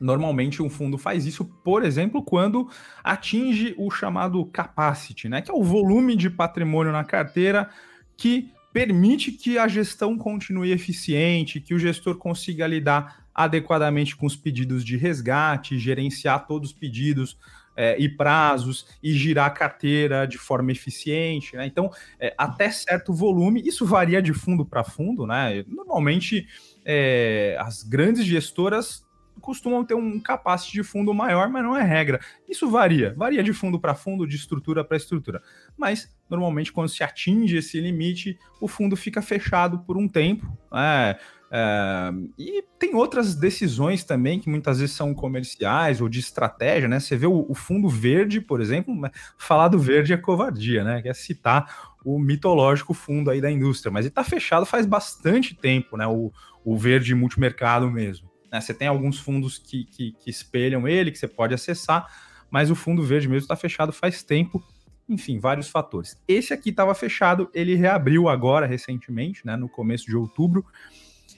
[0.00, 2.68] normalmente um fundo faz isso, por exemplo, quando
[3.02, 5.42] atinge o chamado capacity, né?
[5.42, 7.68] Que é o volume de patrimônio na carteira
[8.16, 14.36] que permite que a gestão continue eficiente, que o gestor consiga lidar adequadamente com os
[14.36, 17.38] pedidos de resgate, gerenciar todos os pedidos
[17.76, 21.54] é, e prazos e girar a carteira de forma eficiente.
[21.56, 21.64] Né?
[21.64, 25.24] Então, é, até certo volume, isso varia de fundo para fundo.
[25.24, 25.64] Né?
[25.68, 26.48] Normalmente,
[26.84, 29.06] é, as grandes gestoras
[29.40, 32.20] costumam ter um capacete de fundo maior, mas não é regra.
[32.48, 35.42] Isso varia, varia de fundo para fundo, de estrutura para estrutura.
[35.76, 40.46] Mas normalmente quando se atinge esse limite, o fundo fica fechado por um tempo.
[40.72, 41.16] Né?
[41.50, 47.00] É, e tem outras decisões também que muitas vezes são comerciais ou de estratégia, né?
[47.00, 48.94] Você vê o, o, fundo verde, por exemplo,
[49.38, 51.00] falar do verde é covardia, né?
[51.00, 55.54] Que é citar o mitológico fundo aí da indústria, mas ele está fechado faz bastante
[55.54, 56.06] tempo, né?
[56.06, 56.30] O,
[56.64, 58.27] o verde multimercado mesmo.
[58.50, 58.60] Né?
[58.60, 62.06] Você tem alguns fundos que, que, que espelham ele, que você pode acessar,
[62.50, 64.62] mas o fundo verde mesmo está fechado faz tempo
[65.08, 66.20] enfim, vários fatores.
[66.28, 70.66] Esse aqui estava fechado, ele reabriu agora recentemente, né, no começo de outubro,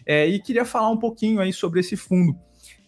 [0.04, 2.36] é, e queria falar um pouquinho aí sobre esse fundo.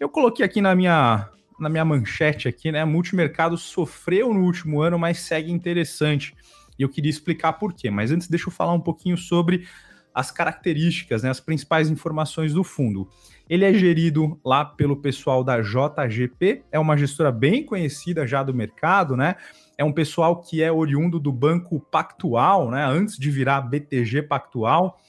[0.00, 2.84] Eu coloquei aqui na minha, na minha manchete aqui, né?
[2.84, 6.34] Multimercado sofreu no último ano, mas segue interessante.
[6.78, 7.90] E eu queria explicar por quê.
[7.90, 9.68] Mas antes, deixa eu falar um pouquinho sobre
[10.14, 13.08] as características, né, as principais informações do fundo.
[13.48, 18.54] Ele é gerido lá pelo pessoal da JGP, é uma gestora bem conhecida já do
[18.54, 19.36] mercado, né?
[19.76, 22.84] É um pessoal que é oriundo do Banco Pactual, né?
[22.84, 25.00] Antes de virar BTG Pactual.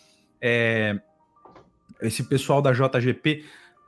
[0.42, 1.00] É,
[2.02, 3.46] esse pessoal da JGP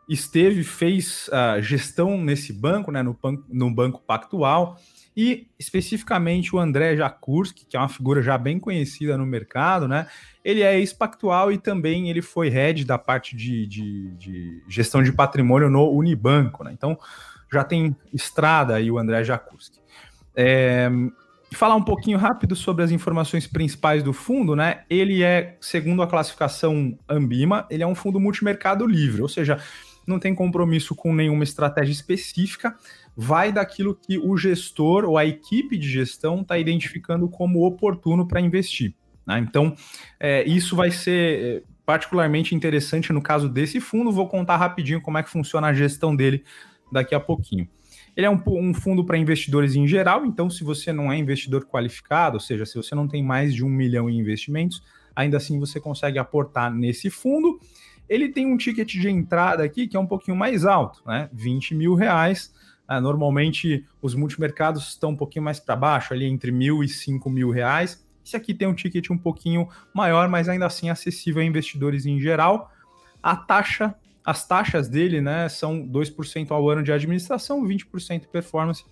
[0.08, 3.18] esteve, fez uh, gestão nesse banco, né, no,
[3.50, 4.78] no Banco Pactual,
[5.16, 10.08] e especificamente o André Jakurski, que é uma figura já bem conhecida no mercado, né?
[10.44, 15.12] Ele é ex-pactual e também ele foi head da parte de, de, de, gestão de
[15.12, 16.72] patrimônio no Unibanco, né?
[16.74, 16.98] Então
[17.52, 19.80] já tem estrada aí o André Jakurski.
[20.36, 20.90] É,
[21.54, 24.84] falar um pouquinho rápido sobre as informações principais do fundo, né?
[24.90, 29.60] Ele é, segundo a classificação Ambima, ele é um fundo multimercado livre, ou seja,
[30.06, 32.76] não tem compromisso com nenhuma estratégia específica,
[33.16, 38.42] vai daquilo que o gestor ou a equipe de gestão está identificando como oportuno para
[38.42, 38.94] investir.
[39.26, 39.40] Né?
[39.40, 39.76] Então,
[40.20, 44.12] é, isso vai ser é, particularmente interessante no caso desse fundo.
[44.12, 46.44] Vou contar rapidinho como é que funciona a gestão dele
[46.92, 47.68] daqui a pouquinho.
[48.16, 51.66] Ele é um, um fundo para investidores em geral, então se você não é investidor
[51.66, 54.82] qualificado, ou seja, se você não tem mais de um milhão em investimentos,
[55.14, 57.60] ainda assim você consegue aportar nesse fundo.
[58.08, 61.30] Ele tem um ticket de entrada aqui que é um pouquinho mais alto, né?
[61.34, 62.54] 20 mil reais.
[62.88, 67.30] Ah, normalmente os multimercados estão um pouquinho mais para baixo, ali entre mil e cinco
[67.30, 68.06] mil reais.
[68.24, 72.20] Esse aqui tem um ticket um pouquinho maior, mas ainda assim acessível a investidores em
[72.20, 72.72] geral.
[73.22, 78.84] A taxa as taxas dele, né, são 2% ao ano de administração, 20% performance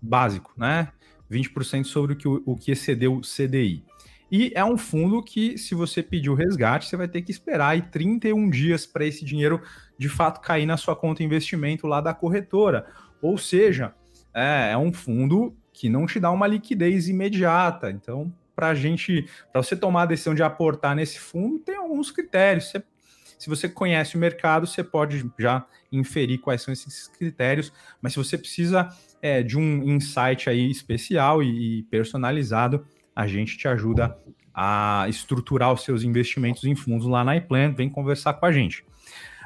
[0.00, 0.88] básico, né?
[1.28, 3.84] 20% sobre o que, o que excedeu o CDI.
[4.30, 7.70] E é um fundo que, se você pedir o resgate, você vai ter que esperar
[7.70, 9.60] aí 31 dias para esse dinheiro
[9.98, 12.86] de fato cair na sua conta investimento lá da corretora.
[13.22, 13.94] Ou seja,
[14.34, 17.90] é, é um fundo que não te dá uma liquidez imediata.
[17.90, 22.10] Então, para a gente, para você tomar a decisão de aportar nesse fundo, tem alguns
[22.10, 22.70] critérios.
[22.70, 22.82] Você,
[23.38, 27.72] se você conhece o mercado, você pode já inferir quais são esses critérios.
[28.00, 28.88] Mas se você precisa
[29.22, 34.16] é, de um insight aí especial e, e personalizado, a gente te ajuda
[34.54, 38.84] a estruturar os seus investimentos em fundos lá na iPlan, vem conversar com a gente.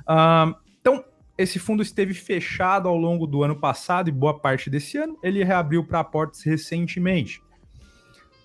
[0.02, 1.04] Uh, então,
[1.38, 5.44] esse fundo esteve fechado ao longo do ano passado e boa parte desse ano, ele
[5.44, 7.42] reabriu para aportes recentemente.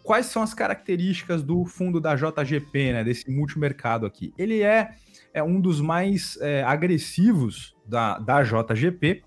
[0.03, 4.33] Quais são as características do fundo da JGP, né, desse multimercado aqui?
[4.37, 4.95] Ele é,
[5.33, 9.23] é um dos mais é, agressivos da, da JGP,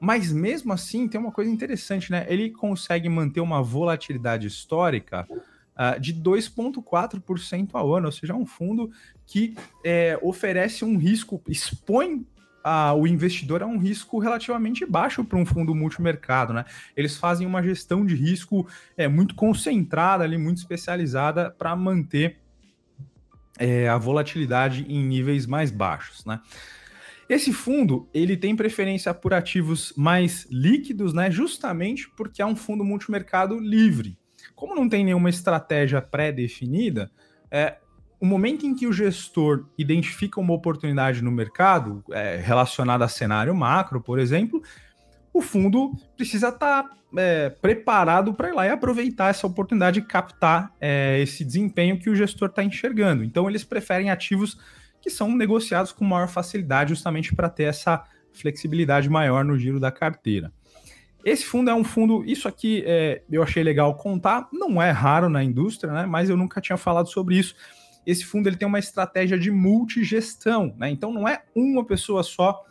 [0.00, 2.26] mas mesmo assim, tem uma coisa interessante, né?
[2.28, 8.44] Ele consegue manter uma volatilidade histórica uh, de 2,4% ao ano, ou seja, é um
[8.44, 8.90] fundo
[9.24, 12.26] que é, oferece um risco, expõe
[12.66, 16.64] uh, o investidor a um risco relativamente baixo para um fundo multimercado, né?
[16.96, 22.38] Eles fazem uma gestão de risco é, muito concentrada ali, muito especializada para manter
[23.56, 26.40] é, a volatilidade em níveis mais baixos, né?
[27.28, 31.30] Esse fundo, ele tem preferência por ativos mais líquidos, né?
[31.30, 34.18] Justamente porque é um fundo multimercado livre.
[34.54, 37.10] Como não tem nenhuma estratégia pré-definida,
[37.50, 37.78] é,
[38.26, 43.54] o momento em que o gestor identifica uma oportunidade no mercado, é, relacionada a cenário
[43.54, 44.60] macro, por exemplo,
[45.32, 50.02] o fundo precisa estar tá, é, preparado para ir lá e aproveitar essa oportunidade e
[50.02, 53.22] captar é, esse desempenho que o gestor está enxergando.
[53.22, 54.58] Então, eles preferem ativos
[55.00, 58.02] que são negociados com maior facilidade, justamente para ter essa
[58.32, 60.52] flexibilidade maior no giro da carteira.
[61.24, 65.28] Esse fundo é um fundo, isso aqui é, eu achei legal contar, não é raro
[65.28, 66.06] na indústria, né?
[66.06, 67.54] Mas eu nunca tinha falado sobre isso.
[68.06, 70.88] Esse fundo ele tem uma estratégia de multigestão, né?
[70.88, 72.62] Então não é uma pessoa só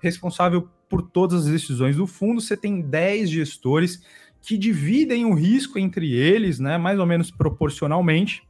[0.00, 4.02] responsável por todas as decisões do fundo, você tem 10 gestores
[4.42, 6.76] que dividem o risco entre eles, né?
[6.76, 8.42] Mais ou menos proporcionalmente.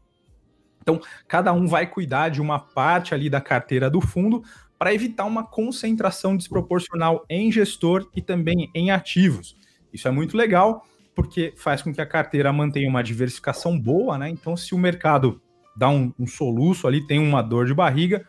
[0.81, 4.43] Então, cada um vai cuidar de uma parte ali da carteira do fundo
[4.77, 9.57] para evitar uma concentração desproporcional em gestor e também em ativos.
[9.93, 10.85] Isso é muito legal,
[11.15, 14.29] porque faz com que a carteira mantenha uma diversificação boa, né?
[14.29, 15.41] Então, se o mercado
[15.77, 18.27] dá um, um soluço ali, tem uma dor de barriga,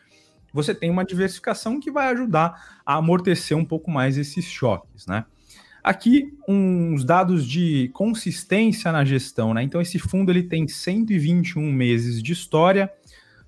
[0.53, 5.25] você tem uma diversificação que vai ajudar a amortecer um pouco mais esses choques, né?
[5.83, 9.63] Aqui, uns dados de consistência na gestão, né?
[9.63, 12.89] Então, esse fundo ele tem 121 meses de história,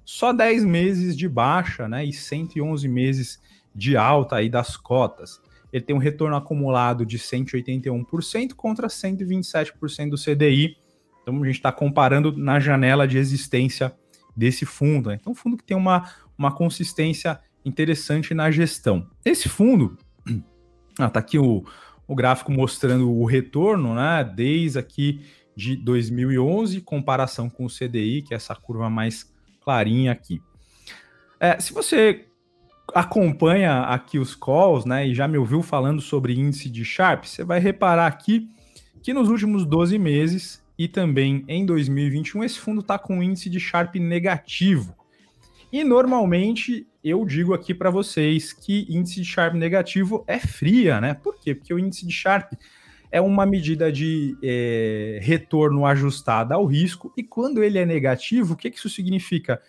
[0.03, 2.03] só 10 meses de baixa, né?
[2.03, 3.39] E 111 meses
[3.73, 5.39] de alta aí das cotas.
[5.71, 10.77] Ele tem um retorno acumulado de 181% contra 127% do CDI.
[11.25, 13.91] Então, a gente está comparando na janela de existência
[14.37, 15.09] desse fundo.
[15.09, 15.17] Né?
[15.19, 16.07] Então, um fundo que tem uma,
[16.37, 19.07] uma consistência interessante na gestão.
[19.25, 19.97] Esse fundo,
[20.99, 21.65] ah, tá aqui o,
[22.07, 28.35] o gráfico mostrando o retorno, né, desde aqui de 2011, comparação com o CDI, que
[28.35, 30.39] é essa curva mais clarinha aqui.
[31.39, 32.27] É, se você
[32.93, 37.43] acompanha aqui os calls, né, e já me ouviu falando sobre índice de Sharp, você
[37.43, 38.47] vai reparar aqui
[39.01, 43.49] que nos últimos 12 meses e também em 2021 esse fundo está com um índice
[43.49, 44.95] de Sharp negativo.
[45.71, 51.13] E normalmente eu digo aqui para vocês que índice de Sharp negativo é fria, né?
[51.13, 51.53] Por quê?
[51.53, 52.53] Porque o índice de Sharp
[53.11, 58.57] é uma medida de é, retorno ajustada ao risco, e quando ele é negativo, o
[58.57, 59.61] que, que isso significa?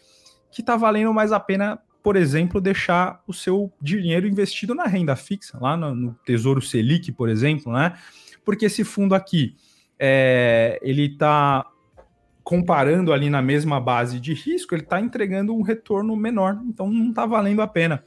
[0.51, 5.15] Que está valendo mais a pena, por exemplo, deixar o seu dinheiro investido na renda
[5.15, 7.97] fixa, lá no, no Tesouro Selic, por exemplo, né?
[8.45, 9.55] Porque esse fundo aqui,
[9.99, 11.67] é, ele está
[12.45, 17.11] comparando ali na mesma base de risco, ele está entregando um retorno menor, então não
[17.11, 18.05] está valendo a pena.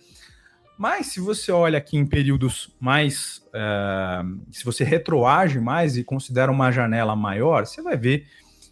[0.78, 3.46] Mas se você olha aqui em períodos mais.
[3.50, 8.26] Uh, se você retroage mais e considera uma janela maior, você vai ver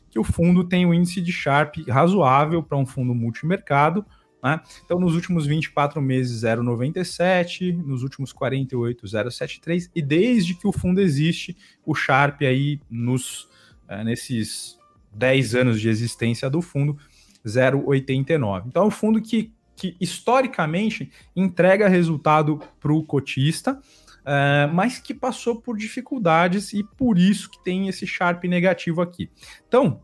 [0.09, 4.05] que o fundo tem um índice de Sharp razoável para um fundo multimercado.
[4.43, 4.61] Né?
[4.85, 11.01] Então, nos últimos 24 meses, 0,97, nos últimos 48, 0,73, e desde que o fundo
[11.01, 13.43] existe, o Sharp aí nos,
[13.89, 14.77] uh, nesses
[15.13, 16.97] 10 anos de existência do fundo,
[17.45, 18.67] 0,89.
[18.67, 25.13] Então é um fundo que, que historicamente entrega resultado para o cotista, uh, mas que
[25.13, 29.29] passou por dificuldades e por isso que tem esse Sharp negativo aqui.
[29.67, 30.01] Então,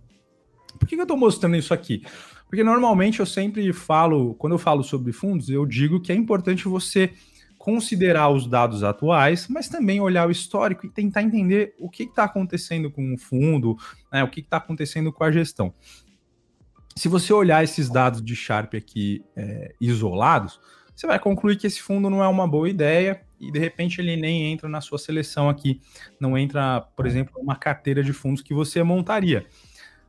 [0.80, 2.04] por que eu estou mostrando isso aqui?
[2.54, 6.66] Porque normalmente eu sempre falo, quando eu falo sobre fundos, eu digo que é importante
[6.66, 7.12] você
[7.58, 12.26] considerar os dados atuais, mas também olhar o histórico e tentar entender o que está
[12.26, 13.76] acontecendo com o fundo,
[14.12, 15.74] né, o que está acontecendo com a gestão.
[16.96, 20.60] se você olhar esses dados de Sharp aqui é, isolados,
[20.96, 24.16] você vai concluir que esse fundo não é uma boa ideia e de repente ele
[24.16, 25.82] nem entra na sua seleção aqui,
[26.20, 29.44] não entra, por exemplo, uma carteira de fundos que você montaria.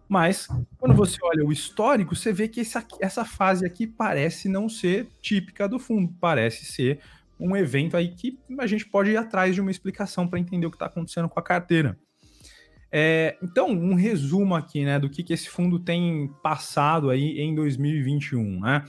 [0.09, 0.47] Mas
[0.79, 5.09] quando você olha o histórico, você vê que essa, essa fase aqui parece não ser
[5.21, 7.01] típica do fundo, parece ser
[7.39, 10.71] um evento aí que a gente pode ir atrás de uma explicação para entender o
[10.71, 11.99] que está acontecendo com a carteira.
[12.97, 17.53] É, então, um resumo aqui, né, do que, que esse fundo tem passado aí em
[17.53, 18.85] 2021, né?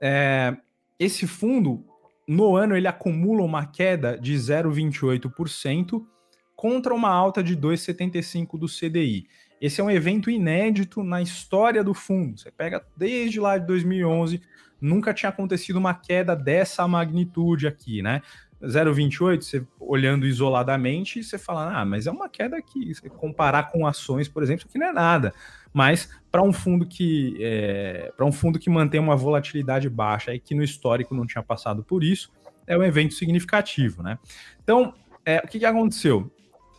[0.00, 0.56] É,
[1.00, 1.84] esse fundo,
[2.28, 6.06] no ano, ele acumula uma queda de 0,28%
[6.54, 9.26] contra uma alta de 2,75% do CDI.
[9.64, 12.38] Esse é um evento inédito na história do fundo.
[12.38, 14.42] Você pega desde lá de 2011,
[14.78, 18.20] nunca tinha acontecido uma queda dessa magnitude aqui, né?
[18.62, 23.86] 0,28, você olhando isoladamente, você fala, ah, mas é uma queda que, se comparar com
[23.86, 25.32] ações, por exemplo, isso aqui não é nada.
[25.72, 30.38] Mas para um fundo que é, para um fundo que mantém uma volatilidade baixa e
[30.38, 32.30] que no histórico não tinha passado por isso,
[32.66, 34.18] é um evento significativo, né?
[34.62, 34.92] Então,
[35.24, 36.30] é, o que, que aconteceu?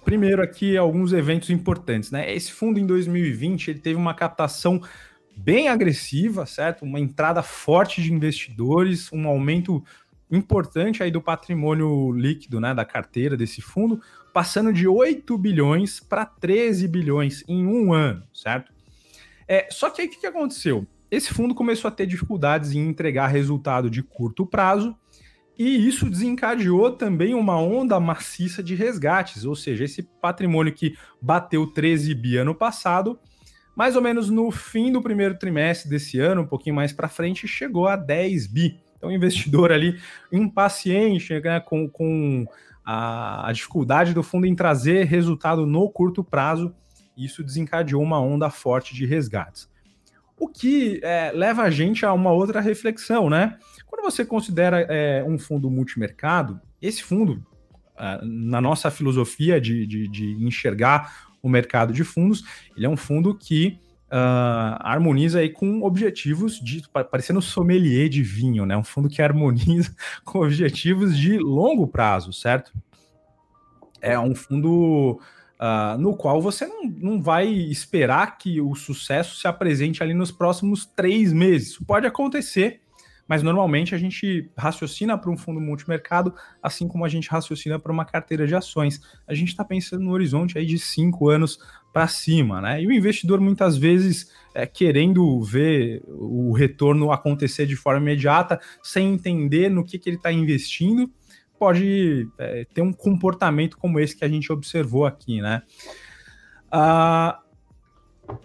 [0.06, 2.32] Primeiro aqui alguns eventos importantes, né?
[2.32, 4.80] Esse fundo em 2020 ele teve uma captação
[5.36, 6.86] bem agressiva, certo?
[6.86, 9.84] Uma entrada forte de investidores, um aumento
[10.32, 14.00] importante aí do patrimônio líquido, né, da carteira desse fundo,
[14.32, 18.72] passando de 8 bilhões para 13 bilhões em um ano, certo?
[19.48, 20.86] É, só que aí o que, aconteceu?
[21.10, 24.96] Esse fundo começou a ter dificuldades em entregar resultado de curto prazo
[25.58, 31.66] e isso desencadeou também uma onda maciça de resgates, ou seja, esse patrimônio que bateu
[31.68, 33.18] 13 bi ano passado,
[33.76, 37.48] mais ou menos no fim do primeiro trimestre desse ano, um pouquinho mais para frente,
[37.48, 38.80] chegou a 10 bi.
[38.98, 40.00] Então, o investidor ali
[40.32, 42.46] impaciente né, com, com
[42.86, 46.74] a, a dificuldade do fundo em trazer resultado no curto prazo,
[47.18, 49.70] isso desencadeou uma onda forte de resgates.
[50.38, 53.58] O que é, leva a gente a uma outra reflexão, né?
[53.96, 57.42] Quando você considera é, um fundo multimercado, esse fundo,
[57.98, 62.44] é, na nossa filosofia de, de, de, enxergar o mercado de fundos,
[62.76, 63.80] ele é um fundo que
[64.12, 68.76] uh, harmoniza aí com objetivos de parecendo sommelier de vinho, né?
[68.76, 72.74] Um fundo que harmoniza com objetivos de longo prazo, certo?
[74.02, 75.22] É um fundo
[75.58, 80.34] uh, no qual você não, não vai esperar que o sucesso se apresente ali nos
[80.34, 81.70] próximos três meses.
[81.70, 82.82] Isso pode acontecer,
[83.28, 87.92] mas normalmente a gente raciocina para um fundo multimercado, assim como a gente raciocina para
[87.92, 89.02] uma carteira de ações.
[89.28, 91.60] A gente está pensando no horizonte aí de cinco anos
[91.92, 92.82] para cima, né?
[92.82, 99.14] E o investidor muitas vezes é, querendo ver o retorno acontecer de forma imediata, sem
[99.14, 101.10] entender no que, que ele está investindo,
[101.58, 105.62] pode é, ter um comportamento como esse que a gente observou aqui, né?
[106.70, 107.40] Ah,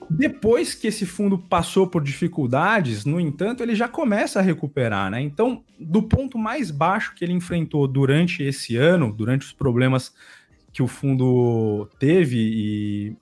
[0.08, 5.20] depois que esse fundo passou por dificuldades, no entanto, ele já começa a recuperar, né?
[5.20, 10.12] Então, do ponto mais baixo que ele enfrentou durante esse ano, durante os problemas
[10.72, 13.16] que o fundo teve e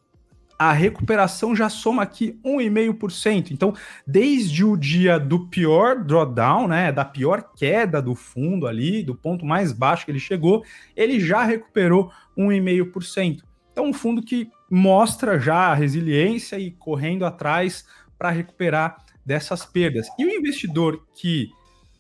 [0.59, 3.53] a recuperação já soma aqui 1,5%.
[3.53, 3.73] Então,
[4.05, 9.47] desde o dia do pior drawdown, né, da pior queda do fundo ali, do ponto
[9.47, 10.65] mais baixo que ele chegou,
[10.97, 13.43] ele já recuperou 1,5%.
[13.71, 17.87] Então, um fundo que mostra já a resiliência e correndo atrás
[18.19, 20.09] para recuperar dessas perdas.
[20.19, 21.51] E o investidor que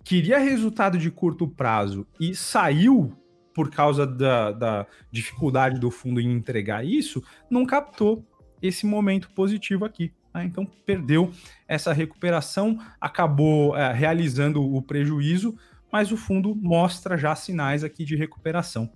[0.04, 3.12] queria resultado de curto prazo e saiu
[3.54, 8.24] por causa da, da dificuldade do fundo em entregar isso, não captou
[8.62, 10.12] esse momento positivo aqui.
[10.32, 10.44] Né?
[10.44, 11.32] Então perdeu
[11.66, 15.58] essa recuperação, acabou é, realizando o prejuízo,
[15.90, 18.90] mas o fundo mostra já sinais aqui de recuperação,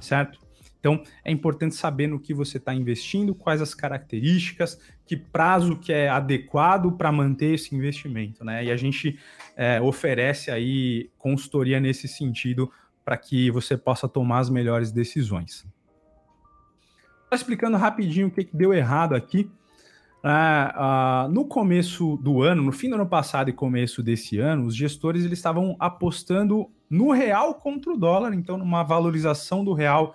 [0.00, 0.38] certo?
[0.78, 5.92] Então é importante saber no que você está investindo, quais as características, que prazo que
[5.92, 8.64] é adequado para manter esse investimento, né?
[8.64, 9.18] E a gente
[9.56, 12.70] é, oferece aí consultoria nesse sentido
[13.04, 15.66] para que você possa tomar as melhores decisões
[17.36, 19.50] explicando rapidinho o que, que deu errado aqui.
[20.24, 24.66] Uh, uh, no começo do ano, no fim do ano passado e começo desse ano,
[24.66, 30.14] os gestores eles estavam apostando no real contra o dólar, então numa valorização do real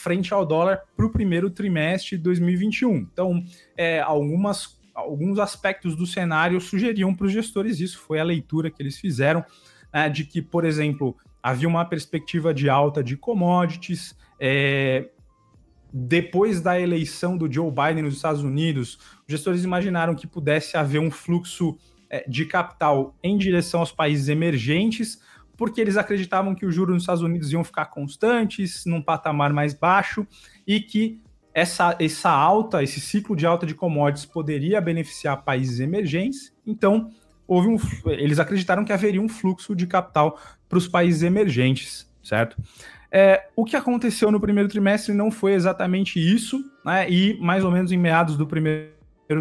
[0.00, 2.96] frente ao dólar para o primeiro trimestre de 2021.
[2.96, 3.44] Então,
[3.76, 8.82] é, algumas, alguns aspectos do cenário sugeriam para os gestores isso, foi a leitura que
[8.82, 9.44] eles fizeram,
[9.92, 15.08] né, de que, por exemplo, havia uma perspectiva de alta de commodities, é,
[15.92, 21.00] depois da eleição do Joe Biden nos Estados Unidos, os gestores imaginaram que pudesse haver
[21.00, 21.76] um fluxo
[22.08, 25.20] é, de capital em direção aos países emergentes,
[25.60, 29.74] porque eles acreditavam que os juros nos Estados Unidos iam ficar constantes, num patamar mais
[29.74, 30.26] baixo,
[30.66, 31.20] e que
[31.52, 37.10] essa, essa alta, esse ciclo de alta de commodities poderia beneficiar países emergentes, então
[37.46, 42.56] houve um, eles acreditaram que haveria um fluxo de capital para os países emergentes, certo?
[43.12, 47.06] É, o que aconteceu no primeiro trimestre não foi exatamente isso, né?
[47.10, 48.94] E mais ou menos em meados do primeiro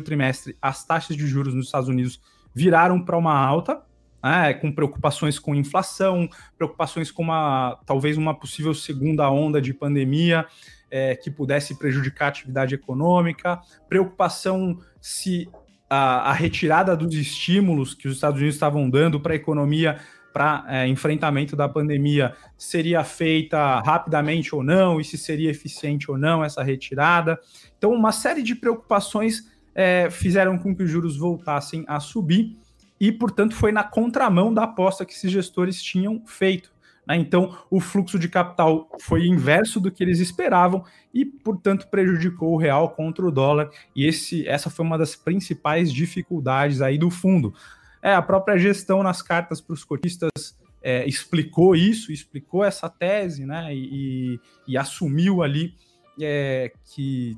[0.04, 2.20] trimestre, as taxas de juros nos Estados Unidos
[2.54, 3.82] viraram para uma alta,
[4.24, 4.54] né?
[4.54, 10.46] com preocupações com inflação, preocupações com uma talvez uma possível segunda onda de pandemia
[10.92, 15.50] é, que pudesse prejudicar a atividade econômica, preocupação se
[15.90, 20.00] a, a retirada dos estímulos que os Estados Unidos estavam dando para a economia
[20.32, 26.18] para é, enfrentamento da pandemia seria feita rapidamente ou não, e se seria eficiente ou
[26.18, 27.40] não essa retirada.
[27.78, 32.58] Então, uma série de preocupações é, fizeram com que os juros voltassem a subir,
[33.00, 36.72] e, portanto, foi na contramão da aposta que esses gestores tinham feito.
[37.08, 37.16] Né?
[37.16, 40.84] Então, o fluxo de capital foi inverso do que eles esperavam
[41.14, 43.70] e, portanto, prejudicou o real contra o dólar.
[43.96, 47.54] E esse, essa foi uma das principais dificuldades aí do fundo.
[48.02, 53.46] É, a própria gestão nas cartas para os cotistas é, explicou isso, explicou essa tese,
[53.46, 53.74] né?
[53.74, 53.90] E,
[54.36, 55.74] e, e assumiu ali
[56.22, 57.38] é, que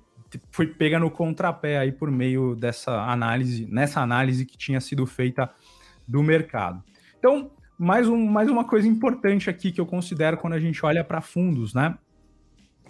[0.51, 5.49] foi pega no contrapé aí por meio dessa análise, nessa análise que tinha sido feita
[6.07, 6.84] do mercado.
[7.17, 11.03] Então, mais, um, mais uma coisa importante aqui que eu considero quando a gente olha
[11.03, 11.97] para fundos, né?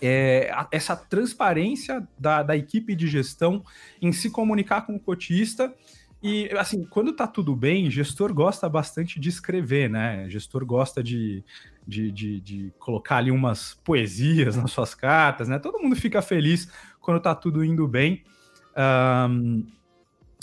[0.04, 3.64] É essa transparência da, da equipe de gestão
[4.02, 5.72] em se comunicar com o cotista
[6.24, 10.30] e, assim, quando tá tudo bem, gestor gosta bastante de escrever, né?
[10.30, 11.44] Gestor gosta de,
[11.88, 15.58] de, de, de, colocar ali umas poesias nas suas cartas, né?
[15.58, 16.72] Todo mundo fica feliz
[17.02, 18.24] quando tá tudo indo bem.
[18.78, 19.66] Um,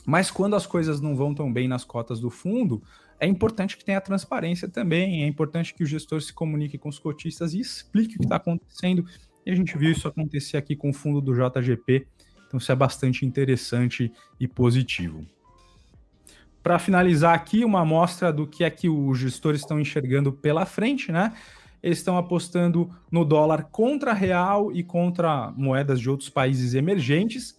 [0.05, 2.83] mas quando as coisas não vão tão bem nas cotas do fundo,
[3.21, 6.99] é importante que tenha transparência também, é importante que o gestor se comunique com os
[6.99, 9.05] cotistas e explique o que está acontecendo.
[9.45, 12.07] E a gente viu isso acontecer aqui com o fundo do JGP,
[12.47, 15.27] então isso é bastante interessante e positivo.
[16.63, 21.11] Para finalizar aqui, uma amostra do que é que os gestores estão enxergando pela frente,
[21.11, 21.33] né?
[21.83, 27.57] Eles estão apostando no dólar contra real e contra moedas de outros países emergentes.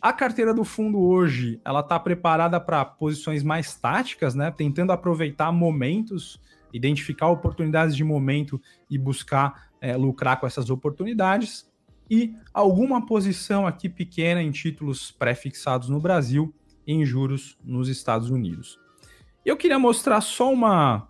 [0.00, 4.50] A carteira do fundo hoje, ela está preparada para posições mais táticas, né?
[4.50, 6.40] Tentando aproveitar momentos,
[6.72, 8.60] identificar oportunidades de momento
[8.90, 11.70] e buscar é, lucrar com essas oportunidades.
[12.10, 16.54] E alguma posição aqui pequena em títulos pré-fixados no Brasil
[16.86, 18.78] em juros nos Estados Unidos.
[19.44, 21.08] Eu queria mostrar só uma,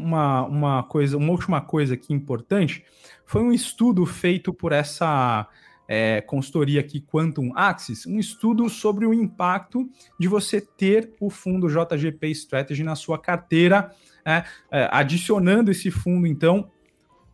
[0.00, 2.84] uma, uma coisa, uma última coisa aqui importante.
[3.24, 5.46] Foi um estudo feito por essa
[5.86, 11.68] é, consultoria aqui, Quantum Axis, um estudo sobre o impacto de você ter o fundo
[11.68, 13.90] JGP Strategy na sua carteira,
[14.24, 16.70] é, é, adicionando esse fundo, então.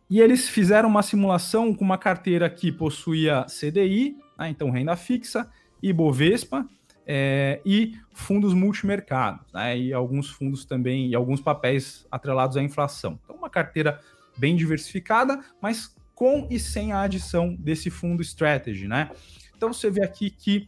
[0.09, 5.47] E eles fizeram uma simulação com uma carteira que possuía CDI, né, então renda fixa,
[5.83, 6.67] e Bovespa,
[7.07, 13.17] é, e fundos multimercados, né, e alguns fundos também, e alguns papéis atrelados à inflação.
[13.23, 14.01] Então, uma carteira
[14.37, 19.09] bem diversificada, mas com e sem a adição desse fundo strategy, né?
[19.55, 20.67] Então, você vê aqui que,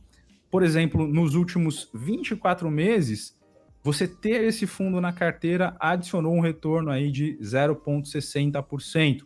[0.50, 3.38] por exemplo, nos últimos 24 meses,
[3.84, 9.26] você ter esse fundo na carteira adicionou um retorno aí de 0,60%.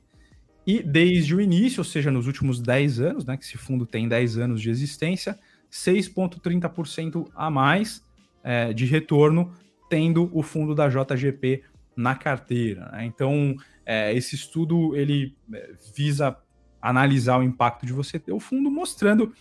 [0.65, 4.07] E desde o início, ou seja, nos últimos 10 anos, né, que esse fundo tem
[4.07, 5.37] 10 anos de existência,
[5.73, 8.05] 6,30% a mais
[8.43, 9.51] é, de retorno,
[9.89, 11.63] tendo o fundo da JGP
[11.95, 12.91] na carteira.
[12.91, 13.05] Né?
[13.05, 16.37] Então, é, esse estudo ele é, visa
[16.79, 19.33] analisar o impacto de você ter o fundo, mostrando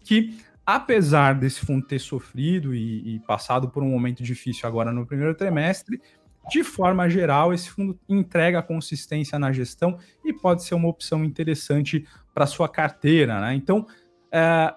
[0.00, 5.06] que, apesar desse fundo ter sofrido e, e passado por um momento difícil agora no
[5.06, 6.00] primeiro trimestre,
[6.50, 12.06] de forma geral, esse fundo entrega consistência na gestão e pode ser uma opção interessante
[12.34, 13.40] para sua carteira.
[13.40, 13.54] Né?
[13.54, 13.86] Então,
[14.32, 14.74] é,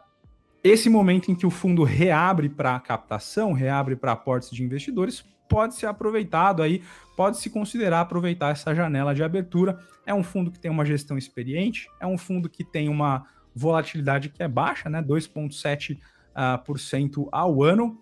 [0.63, 5.75] esse momento em que o fundo reabre para captação, reabre para aportes de investidores, pode
[5.75, 6.83] ser aproveitado aí,
[7.17, 9.79] pode se considerar aproveitar essa janela de abertura.
[10.05, 14.29] É um fundo que tem uma gestão experiente, é um fundo que tem uma volatilidade
[14.29, 17.99] que é baixa, né, 2,7% uh, ao ano.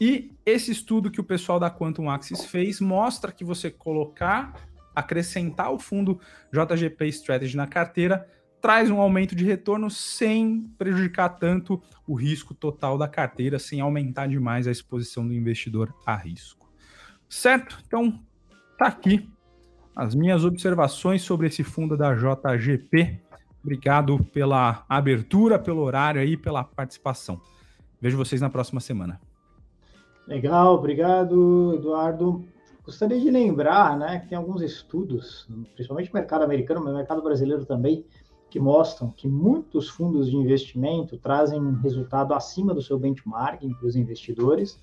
[0.00, 4.54] E esse estudo que o pessoal da Quantum Axis fez mostra que você colocar,
[4.94, 6.20] acrescentar o fundo
[6.52, 8.28] JGP Strategy na carteira
[8.60, 14.26] traz um aumento de retorno sem prejudicar tanto o risco total da carteira, sem aumentar
[14.26, 16.68] demais a exposição do investidor a risco.
[17.28, 17.78] Certo?
[17.86, 18.20] Então,
[18.78, 19.28] tá aqui
[19.94, 23.20] as minhas observações sobre esse fundo da JGP.
[23.62, 27.40] Obrigado pela abertura, pelo horário aí, pela participação.
[28.00, 29.20] Vejo vocês na próxima semana.
[30.26, 32.44] Legal, obrigado, Eduardo.
[32.84, 37.22] Gostaria de lembrar, né, que tem alguns estudos, principalmente no mercado americano, mas no mercado
[37.22, 38.04] brasileiro também,
[38.50, 43.86] que mostram que muitos fundos de investimento trazem um resultado acima do seu benchmarking para
[43.86, 44.78] os investidores.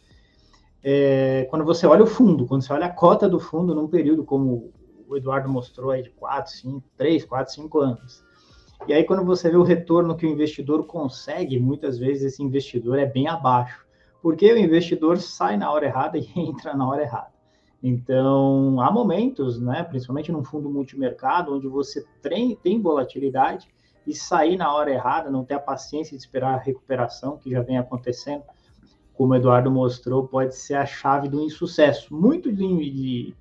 [0.81, 4.23] É, quando você olha o fundo, quando você olha a cota do fundo num período
[4.23, 4.71] como
[5.07, 8.25] o Eduardo mostrou aí de 4, 5, 3, 4, 5 anos.
[8.87, 12.99] E aí, quando você vê o retorno que o investidor consegue, muitas vezes esse investidor
[12.99, 13.85] é bem abaixo,
[14.21, 17.36] porque o investidor sai na hora errada e entra na hora errada.
[17.81, 23.67] Então, há momentos, né, principalmente num fundo multimercado, onde você tem, tem volatilidade
[24.05, 27.61] e sair na hora errada, não ter a paciência de esperar a recuperação que já
[27.61, 28.43] vem acontecendo,
[29.13, 32.13] como o Eduardo mostrou, pode ser a chave do insucesso.
[32.13, 33.35] Muito de, de,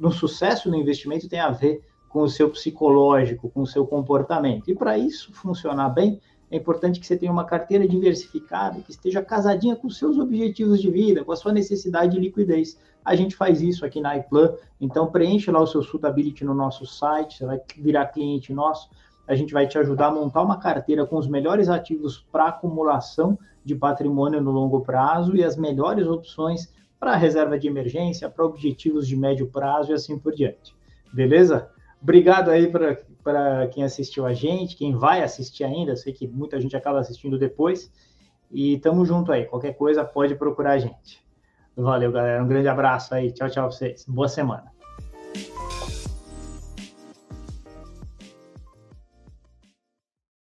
[0.00, 4.70] no sucesso no investimento tem a ver com o seu psicológico, com o seu comportamento.
[4.70, 6.20] E para isso funcionar bem,
[6.52, 10.90] é importante que você tenha uma carteira diversificada, que esteja casadinha com seus objetivos de
[10.90, 12.78] vida, com a sua necessidade de liquidez.
[13.02, 16.84] A gente faz isso aqui na iPlan, então preenche lá o seu suitability no nosso
[16.84, 18.90] site, você vai virar cliente nosso,
[19.26, 23.38] a gente vai te ajudar a montar uma carteira com os melhores ativos para acumulação
[23.64, 29.08] de patrimônio no longo prazo e as melhores opções para reserva de emergência, para objetivos
[29.08, 30.76] de médio prazo e assim por diante.
[31.14, 31.70] Beleza?
[32.02, 32.70] Obrigado aí
[33.22, 37.38] para quem assistiu a gente, quem vai assistir ainda, sei que muita gente acaba assistindo
[37.38, 37.90] depois.
[38.50, 39.46] E tamo junto aí.
[39.46, 41.22] Qualquer coisa pode procurar a gente.
[41.76, 42.42] Valeu, galera.
[42.42, 43.32] Um grande abraço aí.
[43.32, 44.04] Tchau, tchau pra vocês.
[44.06, 44.70] Boa semana.